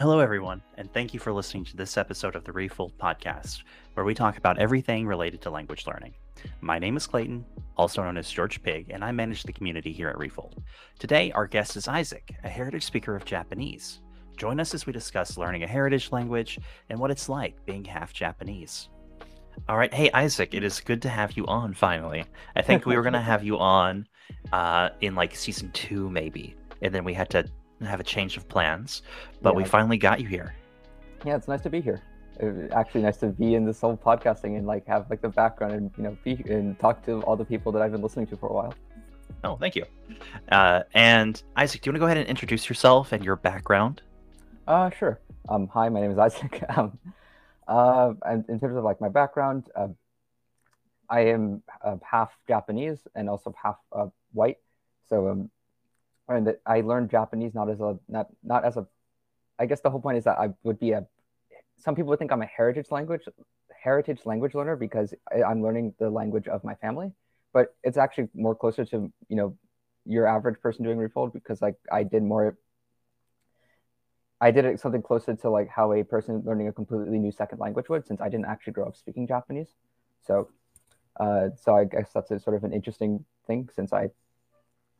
[0.00, 4.06] Hello, everyone, and thank you for listening to this episode of the Refold podcast, where
[4.06, 6.14] we talk about everything related to language learning.
[6.60, 7.44] My name is Clayton,
[7.76, 10.62] also known as George Pig, and I manage the community here at Refold.
[11.00, 13.98] Today, our guest is Isaac, a heritage speaker of Japanese.
[14.36, 16.60] Join us as we discuss learning a heritage language
[16.90, 18.90] and what it's like being half Japanese.
[19.68, 19.92] All right.
[19.92, 22.24] Hey, Isaac, it is good to have you on finally.
[22.54, 24.06] I think we were going to have you on
[24.52, 26.54] uh, in like season two, maybe.
[26.82, 27.50] And then we had to
[27.86, 29.02] have a change of plans,
[29.42, 30.54] but we finally got you here.
[31.24, 32.02] Yeah, it's nice to be here.
[32.42, 35.74] Uh, Actually, nice to be in this whole podcasting and like have like the background
[35.74, 38.36] and you know be and talk to all the people that I've been listening to
[38.36, 38.74] for a while.
[39.44, 39.84] Oh, thank you.
[40.50, 44.02] Uh, and Isaac, do you want to go ahead and introduce yourself and your background?
[44.66, 45.20] Uh, sure.
[45.48, 46.62] Um, hi, my name is Isaac.
[46.76, 46.98] um,
[47.66, 49.88] uh, and in terms of like my background, uh,
[51.08, 54.58] I am uh, half Japanese and also half uh, white.
[55.08, 55.50] So um,
[56.28, 58.86] and I learned Japanese not as a not not as a.
[59.58, 61.06] I guess the whole point is that I would be a.
[61.78, 63.22] Some people would think I'm a heritage language
[63.82, 65.14] heritage language learner because
[65.46, 67.12] I'm learning the language of my family,
[67.52, 69.56] but it's actually more closer to you know
[70.04, 72.56] your average person doing refold because like I did more
[74.40, 77.88] I did something closer to like how a person learning a completely new second language
[77.88, 79.74] would, since I didn't actually grow up speaking Japanese.
[80.26, 80.48] So,
[81.18, 84.10] uh, so I guess that's a sort of an interesting thing since I,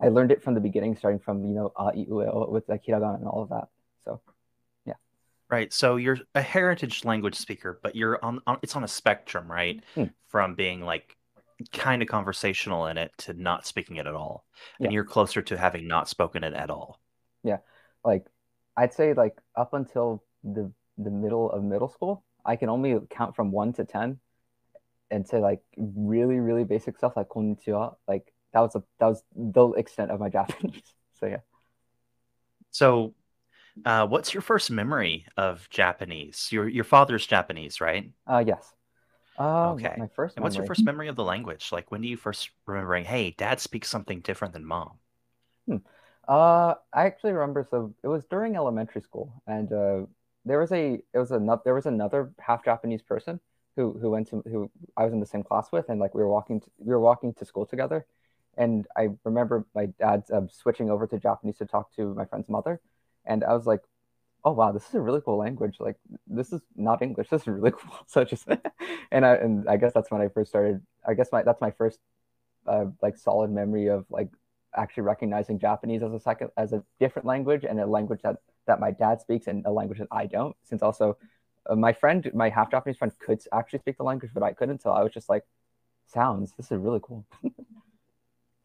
[0.00, 2.68] I learned it from the beginning, starting from you know a, I, U, O with
[2.68, 3.68] like hiragana and all of that.
[4.04, 4.20] So,
[4.86, 4.94] yeah.
[5.50, 5.72] Right.
[5.72, 9.82] So you're a heritage language speaker, but you're on, on it's on a spectrum, right?
[9.94, 10.04] Hmm.
[10.28, 11.16] From being like
[11.72, 14.44] kind of conversational in it to not speaking it at all.
[14.78, 14.86] Yeah.
[14.86, 17.00] And you're closer to having not spoken it at all.
[17.42, 17.58] Yeah,
[18.04, 18.26] like,
[18.76, 23.34] I'd say like up until the the middle of middle school, I can only count
[23.34, 24.18] from one to ten,
[25.10, 27.96] and say like really really basic stuff like konnichiwa.
[28.06, 30.82] Like that was a that was the extent of my Japanese.
[31.20, 31.40] So yeah.
[32.70, 33.14] So
[33.84, 36.48] uh, what's your first memory of Japanese?
[36.50, 38.10] Your your father's Japanese, right?
[38.26, 38.72] Uh, yes.
[39.38, 39.94] Uh, Okay.
[39.98, 41.70] My first And what's your memory- first memory of the language?
[41.72, 44.98] Like when do you first remembering, hey, dad speaks something different than mom?
[45.66, 45.76] Hmm.
[46.26, 47.66] Uh, I actually remember.
[47.70, 50.06] So it was during elementary school, and uh,
[50.44, 53.40] there was a it was another there was another half Japanese person
[53.76, 56.22] who who went to who I was in the same class with, and like we
[56.22, 58.06] were walking to, we were walking to school together,
[58.58, 62.48] and I remember my dad uh, switching over to Japanese to talk to my friend's
[62.48, 62.80] mother,
[63.24, 63.80] and I was like,
[64.44, 65.76] oh wow, this is a really cool language.
[65.80, 65.96] Like
[66.26, 67.28] this is not English.
[67.30, 67.98] This is really cool.
[68.06, 68.46] So just
[69.10, 70.80] and I and I guess that's when I first started.
[71.06, 71.98] I guess my that's my first
[72.66, 74.28] uh, like solid memory of like
[74.76, 78.36] actually recognizing Japanese as a second as a different language and a language that
[78.66, 80.56] that my dad speaks and a language that I don't.
[80.64, 81.16] Since also
[81.68, 84.82] uh, my friend, my half Japanese friend, could actually speak the language, but I couldn't.
[84.82, 85.44] So I was just like,
[86.06, 86.52] sounds.
[86.56, 87.26] This is really cool.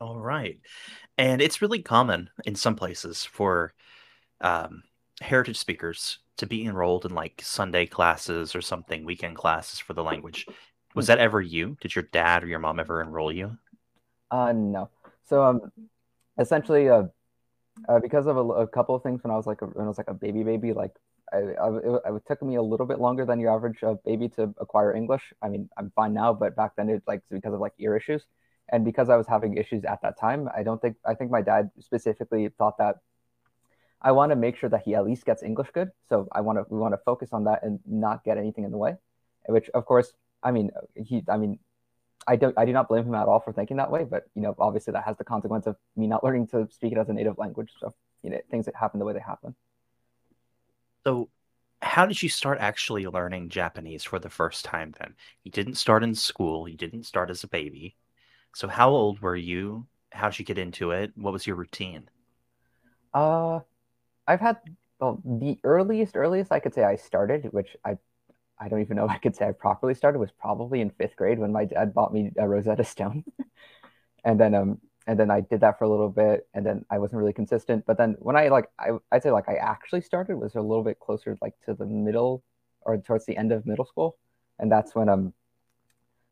[0.03, 0.59] All right.
[1.17, 3.73] And it's really common in some places for
[4.41, 4.83] um,
[5.21, 10.03] heritage speakers to be enrolled in like Sunday classes or something, weekend classes for the
[10.03, 10.45] language.
[10.93, 11.77] Was that ever you?
[11.79, 13.57] Did your dad or your mom ever enroll you?
[14.29, 14.89] Uh, no.
[15.23, 15.71] So um,
[16.37, 17.03] essentially, uh,
[17.87, 19.87] uh, because of a, a couple of things when I was like a, when I
[19.87, 20.91] was like a baby baby, like
[21.31, 24.27] I, I it, it took me a little bit longer than your average uh, baby
[24.35, 25.33] to acquire English.
[25.41, 28.25] I mean, I'm fine now, but back then it like because of like ear issues,
[28.69, 31.41] and because I was having issues at that time, I don't think I think my
[31.41, 32.97] dad specifically thought that
[34.01, 35.91] I want to make sure that he at least gets English good.
[36.09, 38.71] So I want to we want to focus on that and not get anything in
[38.71, 38.95] the way.
[39.47, 41.59] Which of course, I mean, he I mean
[42.27, 44.41] I don't I do not blame him at all for thinking that way, but you
[44.41, 47.13] know, obviously that has the consequence of me not learning to speak it as a
[47.13, 47.71] native language.
[47.79, 49.55] So, you know, things that happen the way they happen.
[51.05, 51.29] So,
[51.81, 55.15] how did you start actually learning Japanese for the first time then?
[55.43, 57.95] You didn't start in school, you didn't start as a baby.
[58.55, 59.87] So, how old were you?
[60.11, 61.11] How did you get into it?
[61.17, 62.09] What was your routine?
[63.13, 63.59] Uh
[64.27, 64.57] I've had
[64.99, 67.97] well, the earliest earliest I could say I started, which I
[68.59, 71.15] I don't even know if I could say I properly started was probably in fifth
[71.17, 73.25] grade when my dad bought me a Rosetta Stone.
[74.25, 76.99] and then um and then I did that for a little bit and then I
[76.99, 77.85] wasn't really consistent.
[77.87, 80.83] But then when I like I I'd say like I actually started was a little
[80.83, 82.43] bit closer like to the middle
[82.81, 84.17] or towards the end of middle school.
[84.59, 85.33] And that's when um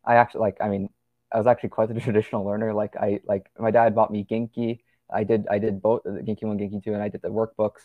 [0.05, 0.89] I actually like I mean
[1.31, 2.73] I was actually quite a traditional learner.
[2.73, 4.79] Like I like my dad bought me Genki.
[5.13, 7.81] I did I did both the Genki one, Genki two, and I did the workbooks.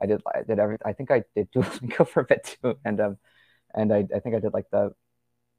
[0.00, 2.78] I did I did every I think I did Duolingo for a bit too.
[2.84, 3.18] And um
[3.74, 4.92] and I, I think I did like the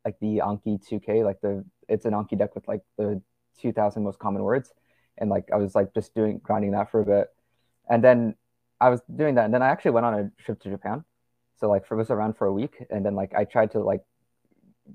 [0.06, 3.22] like the Anki 2K, like the it's an Anki deck with like the
[3.60, 4.72] 2000 most common words.
[5.18, 7.28] And like I was like just doing grinding that for a bit.
[7.90, 8.36] And then
[8.82, 11.04] I was doing that and then I actually went on a trip to Japan.
[11.60, 14.02] So like for was around for a week and then like I tried to like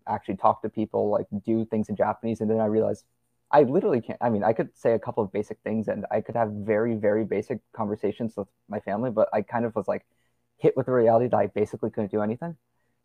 [0.09, 3.05] actually talk to people, like do things in Japanese and then I realized
[3.51, 6.21] I literally can't I mean I could say a couple of basic things and I
[6.21, 10.05] could have very very basic conversations with my family, but I kind of was like
[10.59, 12.57] hit with the reality that I basically couldn't do anything.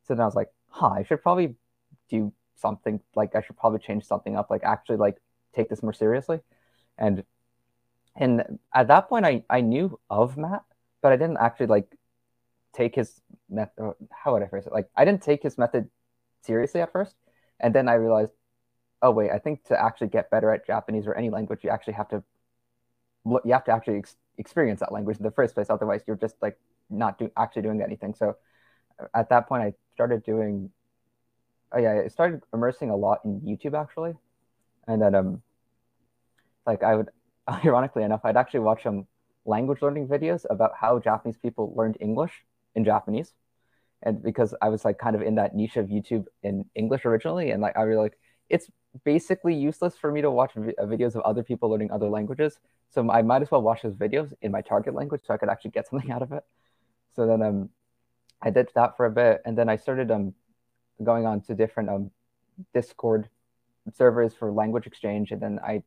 [0.04, 1.56] So then I was like, huh, I should probably
[2.10, 5.18] do something like I should probably change something up, like actually like
[5.54, 6.42] take this more seriously.
[6.98, 7.24] And
[8.16, 10.64] and at that point I, I knew of Matt,
[11.02, 11.88] but I didn't actually like
[12.74, 14.74] take his method uh, how would I phrase it?
[14.74, 15.90] Like I didn't take his method
[16.44, 17.16] seriously at first.
[17.60, 18.32] And then I realized,
[19.02, 21.94] oh wait, I think to actually get better at Japanese or any language, you actually
[21.94, 22.24] have to
[23.26, 25.68] you have to actually ex- experience that language in the first place.
[25.70, 26.58] Otherwise, you're just like
[26.90, 28.14] not do, actually doing anything.
[28.14, 28.36] So
[29.14, 30.70] at that point, I started doing.
[31.72, 34.14] Oh yeah, I started immersing a lot in YouTube actually,
[34.88, 35.42] and then um,
[36.66, 37.10] like I would,
[37.66, 39.08] ironically enough, I'd actually watch some
[39.46, 42.44] language learning videos about how Japanese people learned English
[42.76, 43.34] in Japanese,
[44.04, 47.52] and because I was like kind of in that niche of YouTube in English originally,
[47.52, 48.18] and like I really like
[48.50, 48.70] it's
[49.06, 52.60] basically useless for me to watch vi- videos of other people learning other languages.
[52.90, 55.50] So I might as well watch those videos in my target language so I could
[55.50, 56.44] actually get something out of it.
[57.16, 57.70] So then um,
[58.42, 60.34] I did that for a bit, and then I started um,
[61.02, 62.12] going on to different um,
[62.74, 63.30] Discord
[63.94, 65.84] servers for language exchange, and then I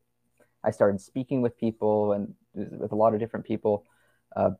[0.64, 3.84] I started speaking with people and with a lot of different people.
[4.34, 4.50] Uh,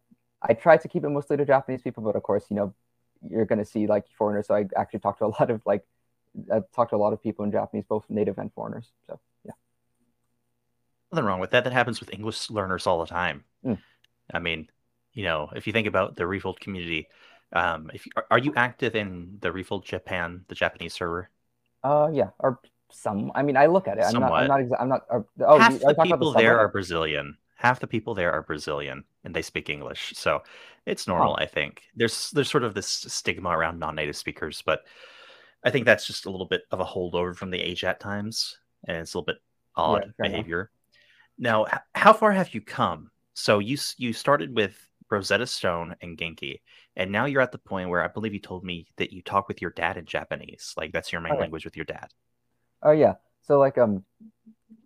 [0.42, 2.74] I tried to keep it mostly to Japanese people, but of course, you know,
[3.28, 4.46] you're going to see like foreigners.
[4.46, 5.84] So I actually talked to a lot of like
[6.52, 8.92] I talked to a lot of people in Japanese, both native and foreigners.
[9.06, 9.52] So yeah,
[11.12, 11.64] nothing wrong with that.
[11.64, 13.44] That happens with English learners all the time.
[13.64, 13.78] Mm.
[14.32, 14.68] I mean,
[15.12, 17.08] you know, if you think about the Refold community,
[17.52, 21.30] um, if you, are you active in the Refold Japan, the Japanese server?
[21.82, 22.60] Uh, yeah, or
[22.90, 23.32] some.
[23.34, 24.04] I mean, I look at it.
[24.04, 24.32] I'm not.
[24.32, 24.60] I'm not.
[24.60, 25.02] Exa- I'm not.
[25.10, 27.38] Uh, oh, Half you- are the you talking about people there are Brazilian.
[27.56, 30.12] Half the people there are Brazilian, and they speak English.
[30.16, 30.42] So
[30.86, 31.82] it's normal, I think.
[31.94, 34.80] There's there's sort of this stigma around non-native speakers, but
[35.64, 38.58] I think that's just a little bit of a holdover from the age at times,
[38.86, 39.42] and it's a little bit
[39.76, 40.20] odd enough.
[40.22, 40.70] behavior.
[41.38, 43.10] Now, h- how far have you come?
[43.34, 44.76] So you you started with
[45.10, 46.60] Rosetta Stone and Genki,
[46.96, 49.48] and now you're at the point where I believe you told me that you talk
[49.48, 51.40] with your dad in Japanese, like that's your main Okay.
[51.40, 52.08] language with your dad.
[52.82, 53.14] Oh yeah.
[53.42, 54.04] So like um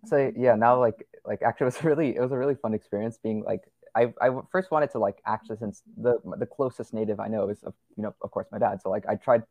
[0.05, 3.17] so yeah, now like like actually it was really it was a really fun experience
[3.21, 3.61] being like
[3.95, 7.63] I I first wanted to like actually since the the closest native I know is
[7.63, 8.81] of you know of course my dad.
[8.81, 9.43] So like I tried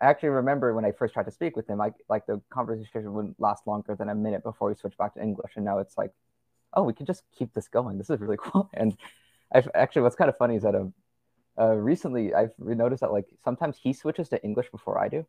[0.00, 3.12] I actually remember when I first tried to speak with him, like like the conversation
[3.12, 5.96] wouldn't last longer than a minute before we switched back to English, and now it's
[5.96, 6.12] like,
[6.74, 7.96] oh, we can just keep this going.
[7.98, 8.68] This is really cool.
[8.74, 8.96] And
[9.52, 10.92] I've actually what's kind of funny is that um,
[11.58, 15.26] uh, recently I've noticed that like sometimes he switches to English before I do,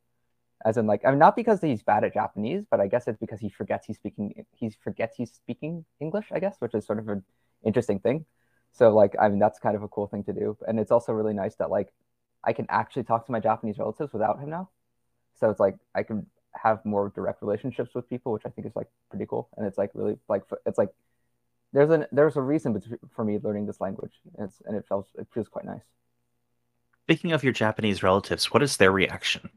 [0.65, 3.19] as in like I mean not because he's bad at Japanese, but I guess it's
[3.19, 6.99] because he forgets he's speaking he forgets he's speaking English, I guess, which is sort
[6.99, 7.23] of an
[7.63, 8.25] interesting thing.
[8.71, 11.13] So like I mean that's kind of a cool thing to do, and it's also
[11.13, 11.93] really nice that like
[12.43, 14.69] I can actually talk to my Japanese relatives without him now.
[15.39, 18.75] So it's like I can have more direct relationships with people, which I think is
[18.75, 20.89] like pretty cool, and it's like really like it's like
[21.73, 22.81] there's an there's a reason
[23.15, 25.83] for me learning this language, and it's and it feels it feels quite nice.
[27.05, 29.49] Speaking of your Japanese relatives, what is their reaction?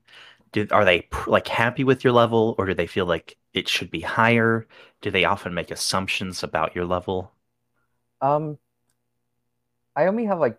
[0.70, 4.00] Are they like happy with your level, or do they feel like it should be
[4.00, 4.66] higher?
[5.00, 7.32] Do they often make assumptions about your level?
[8.20, 8.58] Um,
[9.96, 10.58] I only have like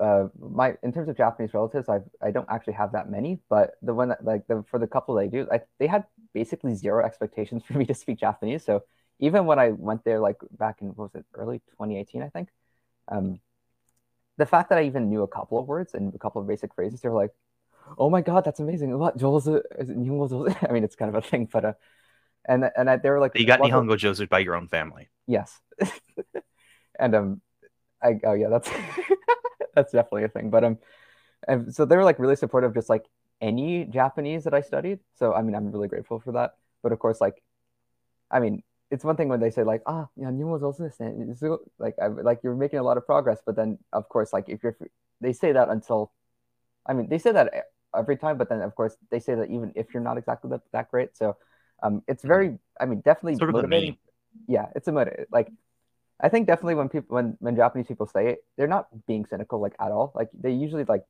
[0.00, 3.72] uh my in terms of Japanese relatives, I I don't actually have that many, but
[3.82, 6.04] the one that like the for the couple that I do, I, they had
[6.34, 8.64] basically zero expectations for me to speak Japanese.
[8.64, 8.84] So
[9.20, 12.48] even when I went there, like back in was it early 2018, I think,
[13.08, 13.40] um,
[14.38, 16.74] the fact that I even knew a couple of words and a couple of basic
[16.74, 17.32] phrases, they were like,
[17.96, 18.96] "Oh my god, that's amazing!
[18.98, 19.62] What jozu?
[19.78, 21.72] Is it nihongo jozu?" I mean, it's kind of a thing, but uh,
[22.48, 25.08] and and I, they were like, You got Nihongo Jozu by your own family.
[25.26, 25.60] Yes.
[26.98, 27.40] and um
[28.02, 28.70] I oh yeah, that's
[29.74, 30.50] that's definitely a thing.
[30.50, 30.78] But um
[31.46, 33.04] and so they were like really supportive just like
[33.40, 35.00] any Japanese that I studied.
[35.16, 36.54] So I mean I'm really grateful for that.
[36.82, 37.42] But of course like
[38.30, 41.94] I mean it's one thing when they say like ah yeah nihongo also so like
[42.00, 44.74] I, like you're making a lot of progress but then of course like if you're
[45.20, 46.10] they say that until
[46.86, 47.66] I mean they say that
[47.96, 50.60] every time but then of course they say that even if you're not exactly that,
[50.72, 51.36] that great so
[51.82, 53.96] um it's very I mean definitely Sort of a motivating
[54.46, 55.26] yeah, it's a motive.
[55.30, 55.50] Like,
[56.20, 59.60] I think definitely when people when when Japanese people say it, they're not being cynical
[59.60, 60.12] like at all.
[60.14, 61.04] Like they usually like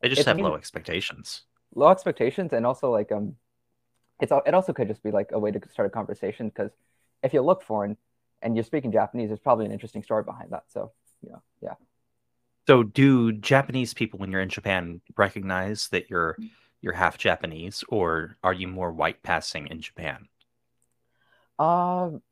[0.00, 1.42] They just have low expectations.
[1.74, 3.36] low expectations and also like um,
[4.20, 6.70] it's al- it also could just be like a way to start a conversation because
[7.22, 7.96] if you look foreign
[8.42, 10.64] and you're speaking Japanese, there's probably an interesting story behind that.
[10.68, 11.74] So you know, yeah.
[12.66, 16.36] So, do Japanese people, when you're in Japan, recognize that you're
[16.82, 20.28] you're half Japanese, or are you more white passing in Japan?
[21.58, 22.22] Um,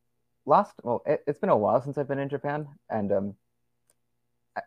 [0.46, 3.34] last well, it, it's been a while since I've been in Japan, and um,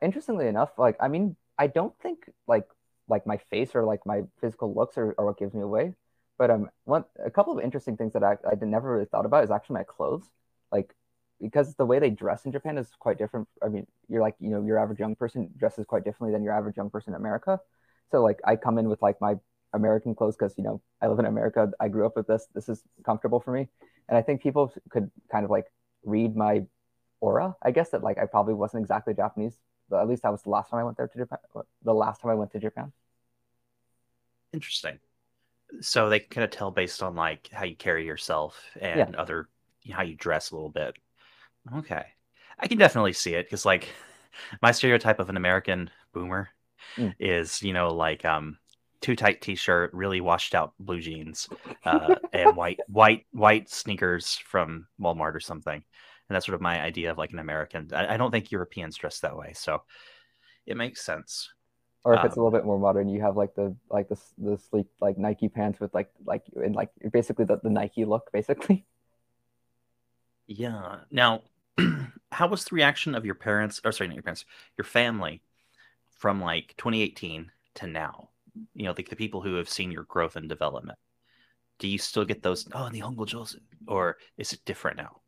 [0.02, 2.68] interestingly enough, like I mean, I don't think like
[3.08, 5.94] like my face or like my physical looks are, are what gives me away.
[6.38, 9.44] But um, one a couple of interesting things that I I never really thought about
[9.44, 10.30] is actually my clothes.
[10.72, 10.94] Like
[11.42, 13.48] because the way they dress in Japan is quite different.
[13.64, 16.54] I mean, you're like you know your average young person dresses quite differently than your
[16.54, 17.60] average young person in America.
[18.12, 19.36] So like I come in with like my
[19.74, 21.72] American clothes because you know I live in America.
[21.80, 22.48] I grew up with this.
[22.54, 23.68] This is comfortable for me,
[24.10, 25.66] and I think people could kind of like
[26.04, 26.64] read my
[27.20, 27.56] aura.
[27.62, 29.58] I guess that like I probably wasn't exactly Japanese.
[29.90, 31.40] But at least that was the last time I went there to Japan.
[31.56, 32.92] Uh, the last time I went to Japan.
[34.54, 35.00] Interesting.
[35.82, 39.20] So they kind of tell based on like how you carry yourself and yeah.
[39.20, 39.50] other
[39.84, 40.98] you know, how you dress a little bit.
[41.76, 42.06] Okay,
[42.60, 43.88] I can definitely see it because like
[44.62, 46.50] my stereotype of an American boomer
[46.96, 47.14] mm.
[47.20, 48.58] is you know like um
[49.02, 51.48] too tight t-shirt, really washed out blue jeans,
[51.86, 55.76] uh, and white white white sneakers from Walmart or something.
[55.76, 57.90] And that's sort of my idea of like an American.
[57.94, 59.84] I, I don't think Europeans dress that way, so
[60.66, 61.50] it makes sense.
[62.04, 64.10] Or if um, it's a um, little bit more modern, you have like the like
[64.10, 68.06] the the sleek like Nike pants with like like and like basically the, the Nike
[68.06, 68.86] look, basically.
[70.48, 71.00] Yeah.
[71.12, 71.42] Now,
[72.32, 74.46] how was the reaction of your parents, or sorry, not your parents,
[74.78, 75.42] your family,
[76.18, 78.30] from like 2018 to now?
[78.74, 80.98] You know, like the people who have seen your growth and development.
[81.80, 82.68] Do you still get those?
[82.74, 85.22] Oh, the Nihongo Jozu, or is it different now?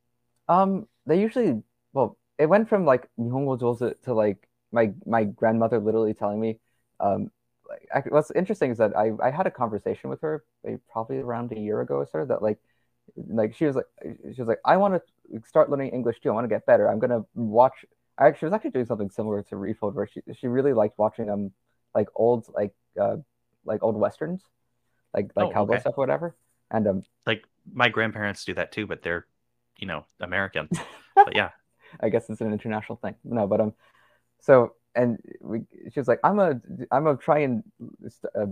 [0.48, 1.62] Um, they usually
[1.94, 6.60] well, it went from like Nihongo Jozu to like my my grandmother literally telling me,
[7.00, 7.29] um,
[7.94, 11.51] like what's interesting is that I I had a conversation with her like, probably around
[11.51, 12.58] a year ago or so that like
[13.16, 16.30] like she was like she was like I want to start learning English too.
[16.30, 16.89] I want to get better.
[16.89, 17.86] I'm gonna watch.
[18.18, 21.30] I, she was actually doing something similar to Refold, where she she really liked watching
[21.30, 21.51] um
[21.96, 23.18] like old like uh
[23.66, 24.44] like old westerns,
[25.13, 25.82] like like oh, cowboy okay.
[25.82, 26.36] stuff or whatever.
[26.72, 29.25] And um like my grandparents do that too, but they're
[29.78, 30.70] you know American.
[31.16, 31.51] but yeah,
[32.00, 33.16] I guess it's an international thing.
[33.24, 33.74] No, but um,
[34.39, 35.62] so and we
[35.92, 36.60] she was like I'm a
[36.92, 37.63] I'm gonna try and
[38.36, 38.48] uh,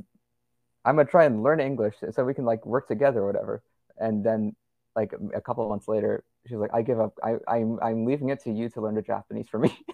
[0.86, 3.64] I'm gonna try and learn English so we can like work together or whatever
[4.00, 4.56] and then
[4.96, 7.14] like a couple months later she's like i give up.
[7.24, 9.78] I, I'm, I'm leaving it to you to learn the japanese for me.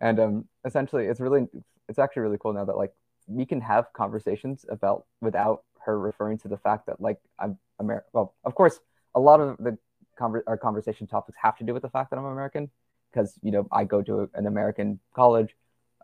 [0.00, 1.46] And um, essentially it's really
[1.88, 2.92] it's actually really cool now that like
[3.26, 8.08] we can have conversations about without her referring to the fact that like i'm american
[8.12, 8.80] well of course
[9.14, 9.78] a lot of the
[10.20, 12.70] conver- our conversation topics have to do with the fact that i'm american
[13.12, 15.54] because you know i go to an american college.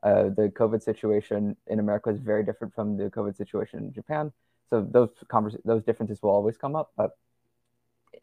[0.03, 4.31] Uh, the covid situation in america is very different from the covid situation in japan
[4.75, 6.91] so those convers- those differences will always come up.
[6.97, 7.17] But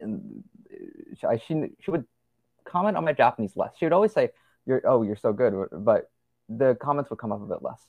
[0.02, 2.04] I, she she would
[2.64, 3.72] comment on my Japanese less.
[3.78, 4.30] She would always say,
[4.66, 6.10] "You're oh you're so good," but
[6.50, 7.82] the comments would come up a bit less.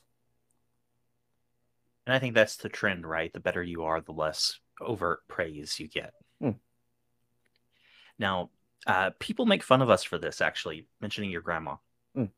[2.06, 3.32] And I think that's the trend, right?
[3.32, 6.14] The better you are, the less overt praise you get.
[6.42, 6.56] Mm.
[8.18, 8.50] Now,
[8.86, 11.76] uh, people make fun of us for this, actually, mentioning your grandma.
[12.16, 12.30] Mm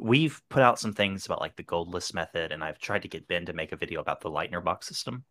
[0.00, 3.08] we've put out some things about like the gold list method, and I've tried to
[3.08, 5.24] get Ben to make a video about the Leitner box system,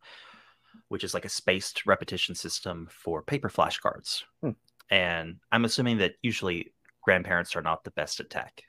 [0.89, 4.23] which is like a spaced repetition system for paper flashcards.
[4.41, 4.51] Hmm.
[4.89, 8.63] And I'm assuming that usually grandparents are not the best at tech.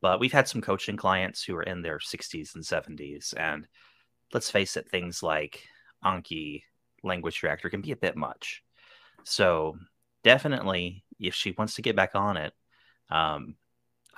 [0.00, 3.32] But we've had some coaching clients who are in their 60s and 70s.
[3.36, 3.66] And
[4.34, 5.66] let's face it, things like
[6.04, 6.62] Anki,
[7.02, 8.62] Language Reactor can be a bit much.
[9.24, 9.78] So
[10.22, 12.52] definitely, if she wants to get back on it,
[13.10, 13.56] um,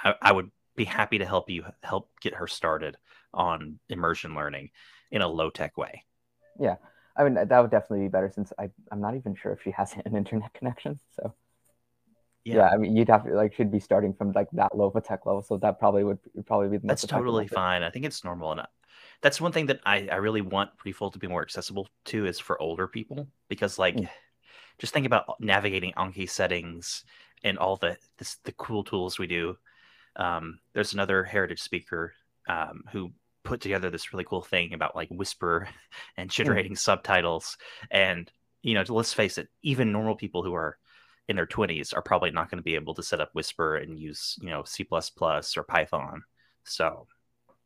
[0.03, 2.97] I, I would be happy to help you help get her started
[3.33, 4.71] on immersion learning
[5.11, 6.05] in a low tech way.
[6.59, 6.77] Yeah.
[7.17, 9.71] I mean, that would definitely be better since I, I'm not even sure if she
[9.73, 11.01] has an internet connection.
[11.19, 11.35] So,
[12.45, 12.57] yeah.
[12.57, 12.69] yeah.
[12.69, 15.01] I mean, you'd have to like, should be starting from like that low of a
[15.01, 15.43] tech level.
[15.43, 17.83] So that probably would, probably be the That's totally fine.
[17.83, 18.53] I think it's normal.
[18.53, 18.63] And
[19.23, 22.39] that's one thing that I, I really want Refold to be more accessible to is
[22.39, 24.09] for older people because, like, mm.
[24.79, 27.05] just think about navigating Anki settings
[27.43, 29.57] and all the this, the cool tools we do
[30.17, 32.15] um, there's another heritage speaker
[32.49, 33.13] um, who
[33.47, 35.69] put together this really cool thing about like whisper
[36.17, 36.33] and hmm.
[36.35, 36.79] generating mm.
[36.79, 37.57] subtitles
[37.91, 38.31] and
[38.63, 40.77] you know let's face it even normal people who are
[41.29, 43.99] in their 20s are probably not going to be able to set up whisper and
[43.99, 46.23] use you know c++ or python
[46.65, 47.07] so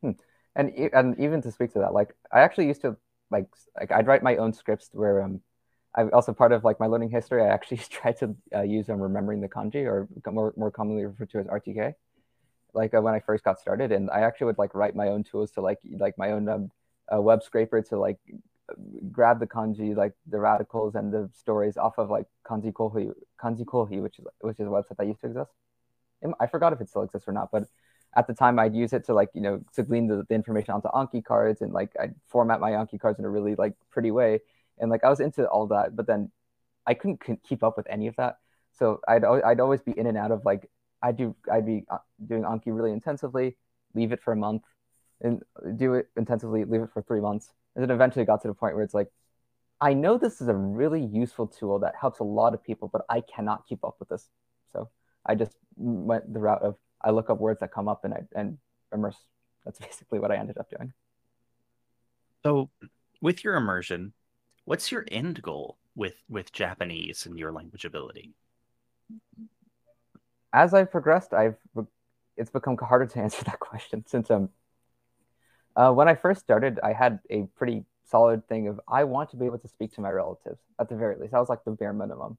[0.03, 0.11] hmm.
[0.55, 2.97] and and even to speak to that like i actually used to
[3.31, 3.47] like
[3.79, 5.41] like i'd write my own scripts where um
[5.95, 9.01] i also part of like my learning history i actually tried to uh, use um,
[9.01, 11.95] remembering the kanji or more, more commonly referred to as rtk
[12.75, 15.25] like uh, when I first got started, and I actually would like write my own
[15.25, 16.71] tools to like like my own um,
[17.13, 18.19] uh, web scraper to like
[19.11, 23.65] grab the kanji like the radicals and the stories off of like Kanji Koohii Kanji
[23.65, 25.51] Koohii which is which is a website that used to exist.
[26.39, 27.65] I forgot if it still exists or not but
[28.17, 30.75] at the time i'd use it to like you know to glean the, the information
[30.75, 34.11] onto anki cards and like i'd format my anki cards in a really like pretty
[34.11, 34.41] way.
[34.79, 36.31] And like i was into all that but then
[36.87, 38.37] i couldn't keep up with any of that.
[38.79, 40.69] So i'd, I'd always be in and out of like
[41.03, 43.57] I do I'd be uh, doing Anki really intensively,
[43.95, 44.63] leave it for a month,
[45.21, 45.43] and
[45.77, 48.75] do it intensively, leave it for three months, and then eventually got to the point
[48.75, 49.09] where it's like,
[49.81, 53.03] I know this is a really useful tool that helps a lot of people, but
[53.09, 54.29] I cannot keep up with this.
[54.73, 54.91] So
[55.25, 58.23] I just went the route of I look up words that come up and I
[58.35, 58.59] and
[58.93, 59.17] immerse.
[59.65, 60.93] That's basically what I ended up doing.
[62.45, 62.71] So,
[63.21, 64.15] with your immersion,
[64.65, 68.35] what's your end goal with with Japanese and your language ability?
[70.53, 71.57] As I've progressed, I've
[72.37, 74.51] it's become harder to answer that question since um
[75.77, 79.37] uh, when I first started, I had a pretty solid thing of I want to
[79.37, 81.31] be able to speak to my relatives at the very least.
[81.31, 82.39] That was like the bare minimum,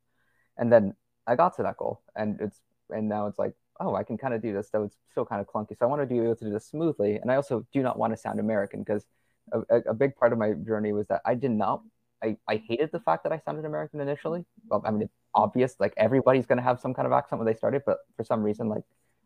[0.57, 4.03] and then I got to that goal, and it's and now it's like oh I
[4.03, 5.77] can kind of do this, though it's still kind of clunky.
[5.77, 7.97] So I want to be able to do this smoothly, and I also do not
[7.97, 9.05] want to sound American because
[9.51, 11.81] a, a big part of my journey was that I did not
[12.23, 14.45] I, I hated the fact that I sounded American initially.
[14.67, 17.45] Well, I mean, it's obvious, like everybody's going to have some kind of accent when
[17.45, 18.83] they started, but for some reason, like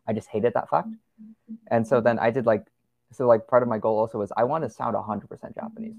[0.08, 0.88] I just hated that fact.
[1.70, 2.66] And so then I did like,
[3.12, 5.96] so like part of my goal also was I want to sound 100% Japanese.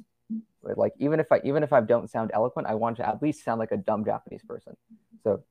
[0.64, 3.44] Like even if I even if I don't sound eloquent, I want to at least
[3.46, 4.76] sound like a dumb Japanese person.
[5.24, 5.44] So,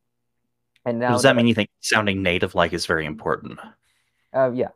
[0.84, 3.58] and now does that, that mean I, you think sounding native like is very important?
[4.34, 4.68] Uh, yeah,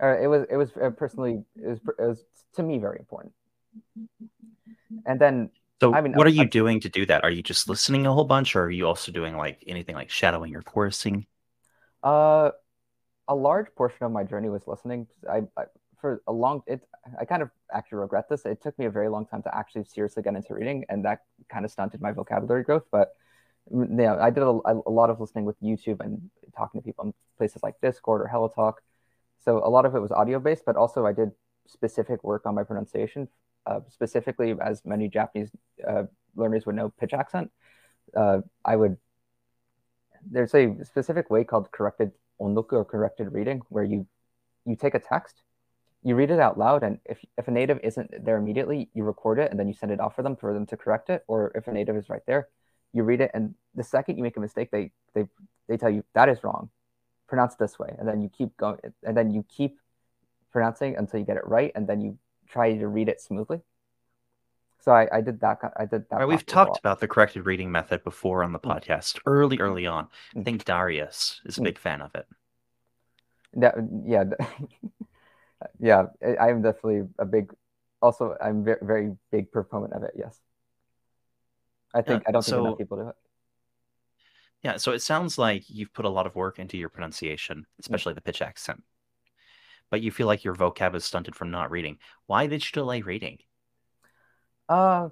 [0.00, 3.32] uh, it was it was uh, personally it was, it was to me very important.
[5.04, 5.50] And then
[5.82, 7.24] so, I mean, what are you I, doing to do that?
[7.24, 10.10] Are you just listening a whole bunch, or are you also doing like anything like
[10.10, 11.26] shadowing or chorusing?
[12.04, 12.52] Uh,
[13.26, 15.08] a large portion of my journey was listening.
[15.28, 15.64] I, I
[16.00, 16.82] for a long it
[17.18, 18.46] I kind of actually regret this.
[18.46, 21.22] It took me a very long time to actually seriously get into reading, and that
[21.50, 22.84] kind of stunted my vocabulary growth.
[22.92, 23.14] But
[23.68, 27.14] yeah, I did a, a lot of listening with YouTube and talking to people in
[27.38, 28.74] places like Discord or HelloTalk.
[29.44, 31.32] So a lot of it was audio based, but also I did
[31.66, 33.26] specific work on my pronunciation
[33.66, 35.50] uh, specifically, as many Japanese
[35.86, 36.04] uh,
[36.36, 37.50] learners would know, pitch accent.
[38.16, 38.96] Uh, I would.
[40.30, 44.06] There's a specific way called corrected ondoku or corrected reading, where you
[44.64, 45.42] you take a text,
[46.02, 49.38] you read it out loud, and if if a native isn't there immediately, you record
[49.38, 51.24] it and then you send it off for them for them to correct it.
[51.28, 52.48] Or if a native is right there,
[52.92, 55.26] you read it, and the second you make a mistake, they they
[55.68, 56.70] they tell you that is wrong,
[57.28, 59.78] pronounce this way, and then you keep going, and then you keep
[60.52, 62.18] pronouncing until you get it right, and then you
[62.52, 63.60] try to read it smoothly.
[64.80, 65.58] So I, I did that.
[65.76, 66.16] I did that.
[66.16, 68.76] Right, we've talked about the corrected reading method before on the mm.
[68.76, 70.08] podcast early, early on.
[70.34, 70.44] I mm.
[70.44, 71.64] think Darius is a mm.
[71.64, 72.26] big fan of it.
[73.54, 74.24] That, yeah,
[75.78, 76.06] yeah.
[76.40, 77.52] I am definitely a big.
[78.00, 80.14] Also, I'm very, very big proponent of it.
[80.16, 80.40] Yes.
[81.94, 83.16] I think yeah, I don't think so, enough people do it.
[84.62, 88.14] Yeah, so it sounds like you've put a lot of work into your pronunciation, especially
[88.14, 88.82] the pitch accent
[89.92, 91.98] but you feel like your vocab is stunted from not reading.
[92.24, 93.36] Why did you delay reading?
[94.66, 95.10] Uh,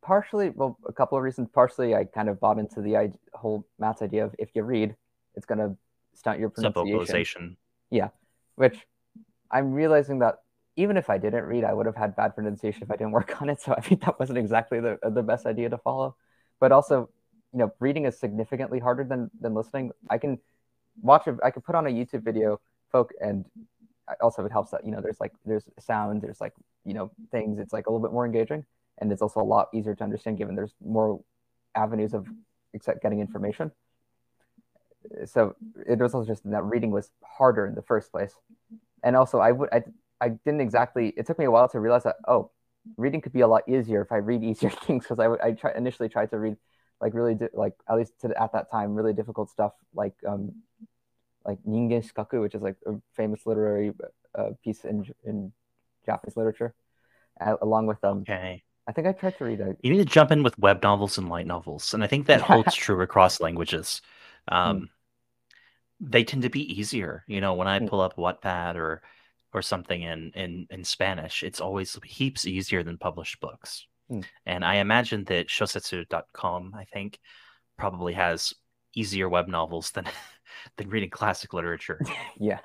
[0.00, 1.50] partially, well, a couple of reasons.
[1.52, 4.96] Partially, I kind of bought into the whole Matt's idea of if you read,
[5.34, 5.76] it's going to
[6.14, 7.58] stunt your pronunciation.
[7.90, 8.08] Yeah,
[8.54, 8.78] which
[9.50, 10.36] I'm realizing that
[10.76, 13.42] even if I didn't read, I would have had bad pronunciation if I didn't work
[13.42, 13.60] on it.
[13.60, 16.16] So I think that wasn't exactly the the best idea to follow.
[16.60, 17.10] But also,
[17.52, 19.90] you know, reading is significantly harder than than listening.
[20.08, 20.38] I can
[21.02, 22.58] watch a, I can put on a YouTube video,
[22.90, 23.44] folk, and
[24.20, 26.52] also it helps that you know there's like there's sound there's like
[26.84, 28.64] you know things it's like a little bit more engaging
[28.98, 31.20] and it's also a lot easier to understand given there's more
[31.74, 32.26] avenues of
[32.74, 33.70] except getting information.
[35.26, 38.34] So it was also just that reading was harder in the first place.
[39.02, 39.82] And also i would i,
[40.20, 42.52] I didn't exactly it took me a while to realize that oh
[42.96, 45.72] reading could be a lot easier if i read easier things because i i try,
[45.76, 46.56] initially tried to read
[47.00, 50.52] like really di- like at least to, at that time really difficult stuff like um
[51.44, 53.92] like Ningen Shikaku, which is like a famous literary
[54.34, 55.52] uh, piece in in
[56.06, 56.74] Japanese literature,
[57.40, 58.20] uh, along with um.
[58.20, 58.62] Okay.
[58.84, 59.76] I think I tried to read it.
[59.82, 62.40] You need to jump in with web novels and light novels, and I think that
[62.40, 64.02] holds true across languages.
[64.48, 64.88] Um, mm.
[66.00, 67.22] They tend to be easier.
[67.28, 67.86] You know, when I hmm.
[67.86, 69.02] pull up Wattpad or
[69.52, 73.86] or something in in in Spanish, it's always heaps easier than published books.
[74.10, 74.24] Mm.
[74.46, 77.18] And I imagine that shosetsu.com, I think,
[77.78, 78.52] probably has
[78.94, 80.06] easier web novels than
[80.76, 82.00] than reading classic literature.
[82.38, 82.58] yeah.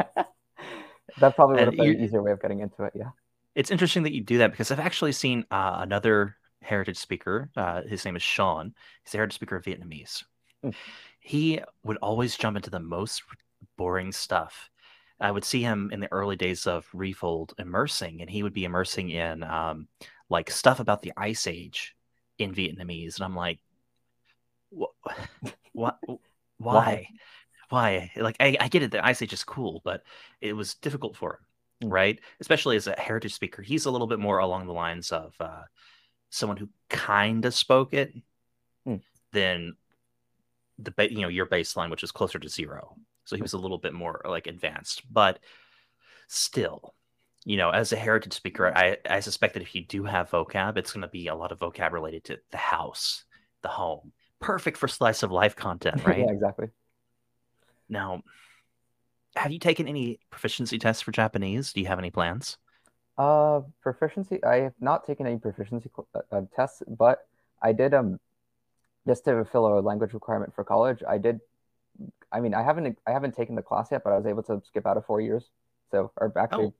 [1.19, 2.93] that probably would have been an easier way of getting into it.
[2.95, 3.09] Yeah.
[3.55, 7.49] It's interesting that you do that because I've actually seen uh, another heritage speaker.
[7.55, 8.73] Uh, his name is Sean.
[9.03, 10.23] He's a heritage speaker of Vietnamese.
[10.63, 10.75] Mm.
[11.19, 13.23] He would always jump into the most
[13.77, 14.69] boring stuff.
[15.19, 18.65] I would see him in the early days of Refold immersing, and he would be
[18.65, 19.87] immersing in um,
[20.29, 21.95] like stuff about the Ice Age
[22.37, 23.59] in Vietnamese, and I'm like,
[24.69, 24.91] what?
[25.73, 25.97] what?
[26.57, 27.07] Why?
[27.69, 28.11] why?
[28.15, 30.03] Like, I, I get it that Ice Age is cool, but
[30.41, 31.39] it was difficult for
[31.81, 31.93] him, mm.
[31.93, 32.19] right?
[32.39, 33.61] Especially as a heritage speaker.
[33.61, 35.63] He's a little bit more along the lines of uh,
[36.29, 38.13] someone who kind of spoke it
[38.87, 39.01] mm.
[39.31, 39.75] than
[40.79, 42.95] the you know your baseline, which is closer to zero.
[43.25, 45.39] So he was a little bit more like advanced, but
[46.27, 46.93] still,
[47.43, 50.77] you know, as a heritage speaker, I, I suspect that if you do have vocab,
[50.77, 53.25] it's going to be a lot of vocab related to the house,
[53.63, 54.13] the home.
[54.39, 56.19] Perfect for slice of life content, right?
[56.19, 56.67] yeah, exactly.
[57.89, 58.21] Now,
[59.35, 61.73] have you taken any proficiency tests for Japanese?
[61.73, 62.57] Do you have any plans?
[63.17, 64.43] Uh, proficiency.
[64.43, 67.27] I have not taken any proficiency uh, uh, tests, but
[67.61, 68.19] I did um
[69.07, 71.01] just to fulfill a language requirement for college.
[71.07, 71.39] I did.
[72.31, 74.61] I mean, I haven't I haven't taken the class yet, but I was able to
[74.65, 75.49] skip out of four years.
[75.89, 76.73] So, or actually,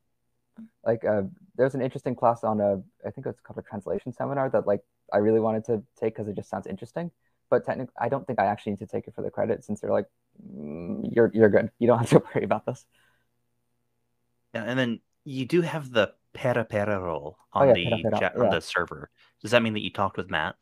[0.59, 0.63] oh.
[0.85, 1.23] like, uh,
[1.55, 4.81] there's an interesting class on a I think it's called a translation seminar that like
[5.11, 7.09] I really wanted to take because it just sounds interesting.
[7.49, 9.79] But technically, I don't think I actually need to take it for the credit since
[9.79, 10.07] they're like,
[11.11, 11.71] you're you're good.
[11.79, 12.85] You don't have to worry about this.
[14.53, 18.03] Yeah, and then you do have the pera pera role oh, on oh, yeah, the
[18.03, 18.31] pera, pera.
[18.37, 18.51] on yeah.
[18.51, 19.09] the server.
[19.41, 20.55] Does that mean that you talked with Matt?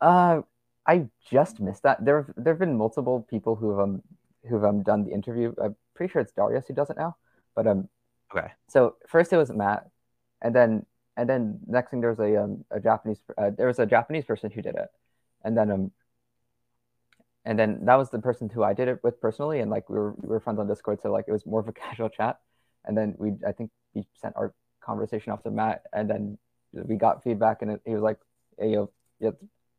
[0.00, 0.42] Uh,
[0.86, 2.04] I just missed that.
[2.04, 4.02] There there have been multiple people who've um
[4.48, 5.54] who've um done the interview.
[5.62, 7.16] I'm pretty sure it's Darius who does it now.
[7.54, 7.88] But um,
[8.34, 8.48] okay.
[8.68, 9.88] So first it was Matt,
[10.40, 13.78] and then and then next thing there was a um a Japanese uh, there was
[13.78, 14.88] a Japanese person who did it,
[15.44, 15.92] and then um
[17.44, 19.98] and then that was the person who I did it with personally, and like we
[19.98, 22.38] were we were friends on Discord, so like it was more of a casual chat,
[22.84, 26.38] and then we I think we sent our conversation off to Matt, and then
[26.72, 28.18] we got feedback, and it, he was like,
[28.58, 29.30] "Hey, yo, yeah,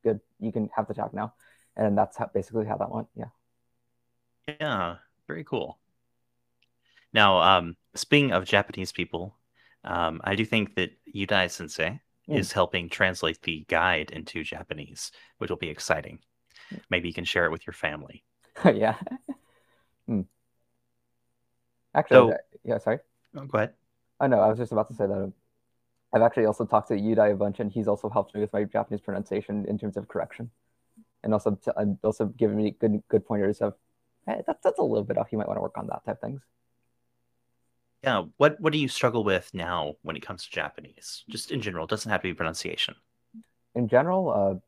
[0.04, 1.34] good, you can have the talk now,"
[1.76, 3.08] and that's how, basically how that went.
[3.16, 3.26] Yeah.
[4.48, 4.96] Yeah,
[5.28, 5.80] very cool.
[7.14, 9.38] Now, um, speaking of Japanese people,
[9.84, 12.38] um, I do think that Yudai Sensei mm.
[12.38, 16.20] is helping translate the guide into Japanese, which will be exciting.
[16.90, 18.24] Maybe you can share it with your family.
[18.66, 18.96] yeah.
[20.10, 20.26] mm.
[21.96, 23.00] Actually, so, yeah, sorry.
[23.36, 23.74] Oh, go ahead.
[24.20, 25.34] Oh no, I was just about to say that
[26.14, 28.64] I've actually also talked to Yudai a bunch, and he's also helped me with my
[28.64, 30.52] Japanese pronunciation in terms of correction,
[31.24, 31.72] and also t-
[32.04, 33.74] also given me good good pointers of,
[34.28, 35.28] hey, that, that's a little bit off.
[35.32, 36.42] You might want to work on that type of things.
[38.04, 41.24] Yeah, what what do you struggle with now when it comes to Japanese?
[41.30, 42.96] Just in general, it doesn't have to be pronunciation.
[43.76, 44.62] In general,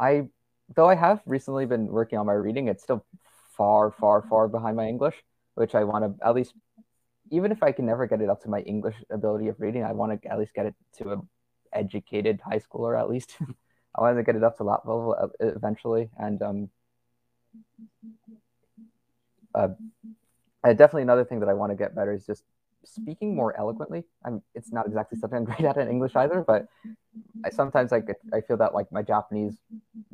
[0.00, 0.28] uh, I
[0.74, 3.04] though I have recently been working on my reading, it's still
[3.56, 5.22] far, far, far behind my English,
[5.54, 6.54] which I want to at least
[7.30, 9.92] even if I can never get it up to my English ability of reading, I
[9.92, 11.20] want to at least get it to a
[11.72, 13.36] educated high schooler at least.
[13.94, 16.70] I want to get it up to that level eventually, and um,
[19.54, 19.68] uh,
[20.62, 22.44] definitely another thing that I want to get better is just
[22.86, 24.04] speaking more eloquently.
[24.24, 24.42] I'm.
[24.54, 26.66] It's not exactly something I'm great at in English either, but
[27.44, 29.54] I sometimes like I feel that like my Japanese,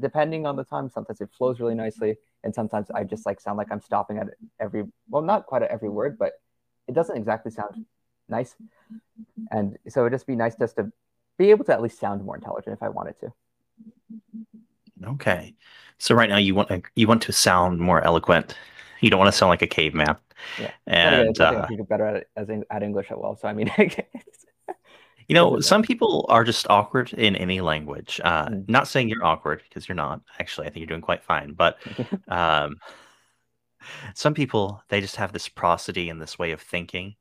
[0.01, 3.59] depending on the time, sometimes it flows really nicely, and sometimes I just like sound
[3.59, 4.29] like I'm stopping at
[4.61, 6.33] every well, not quite at every word, but
[6.89, 7.85] it doesn't exactly sound
[8.29, 8.57] nice.
[9.51, 10.91] And so it'd just be nice just to
[11.39, 13.33] be able to at least sound more intelligent if I wanted to.
[15.05, 15.55] Okay.
[15.99, 18.57] So right now you want you want to sound more eloquent.
[19.01, 20.17] You don't want to sound like a caveman.
[20.59, 20.71] Yeah.
[20.87, 23.37] And I, think uh, get better at as in, at English as well.
[23.37, 23.71] So I mean,
[25.29, 28.21] you know, some people are just awkward in any language.
[28.23, 28.69] Uh, mm.
[28.69, 30.21] Not saying you're awkward because you're not.
[30.39, 31.53] Actually, I think you're doing quite fine.
[31.53, 31.79] But
[32.29, 32.77] um,
[34.15, 37.15] some people they just have this prosody and this way of thinking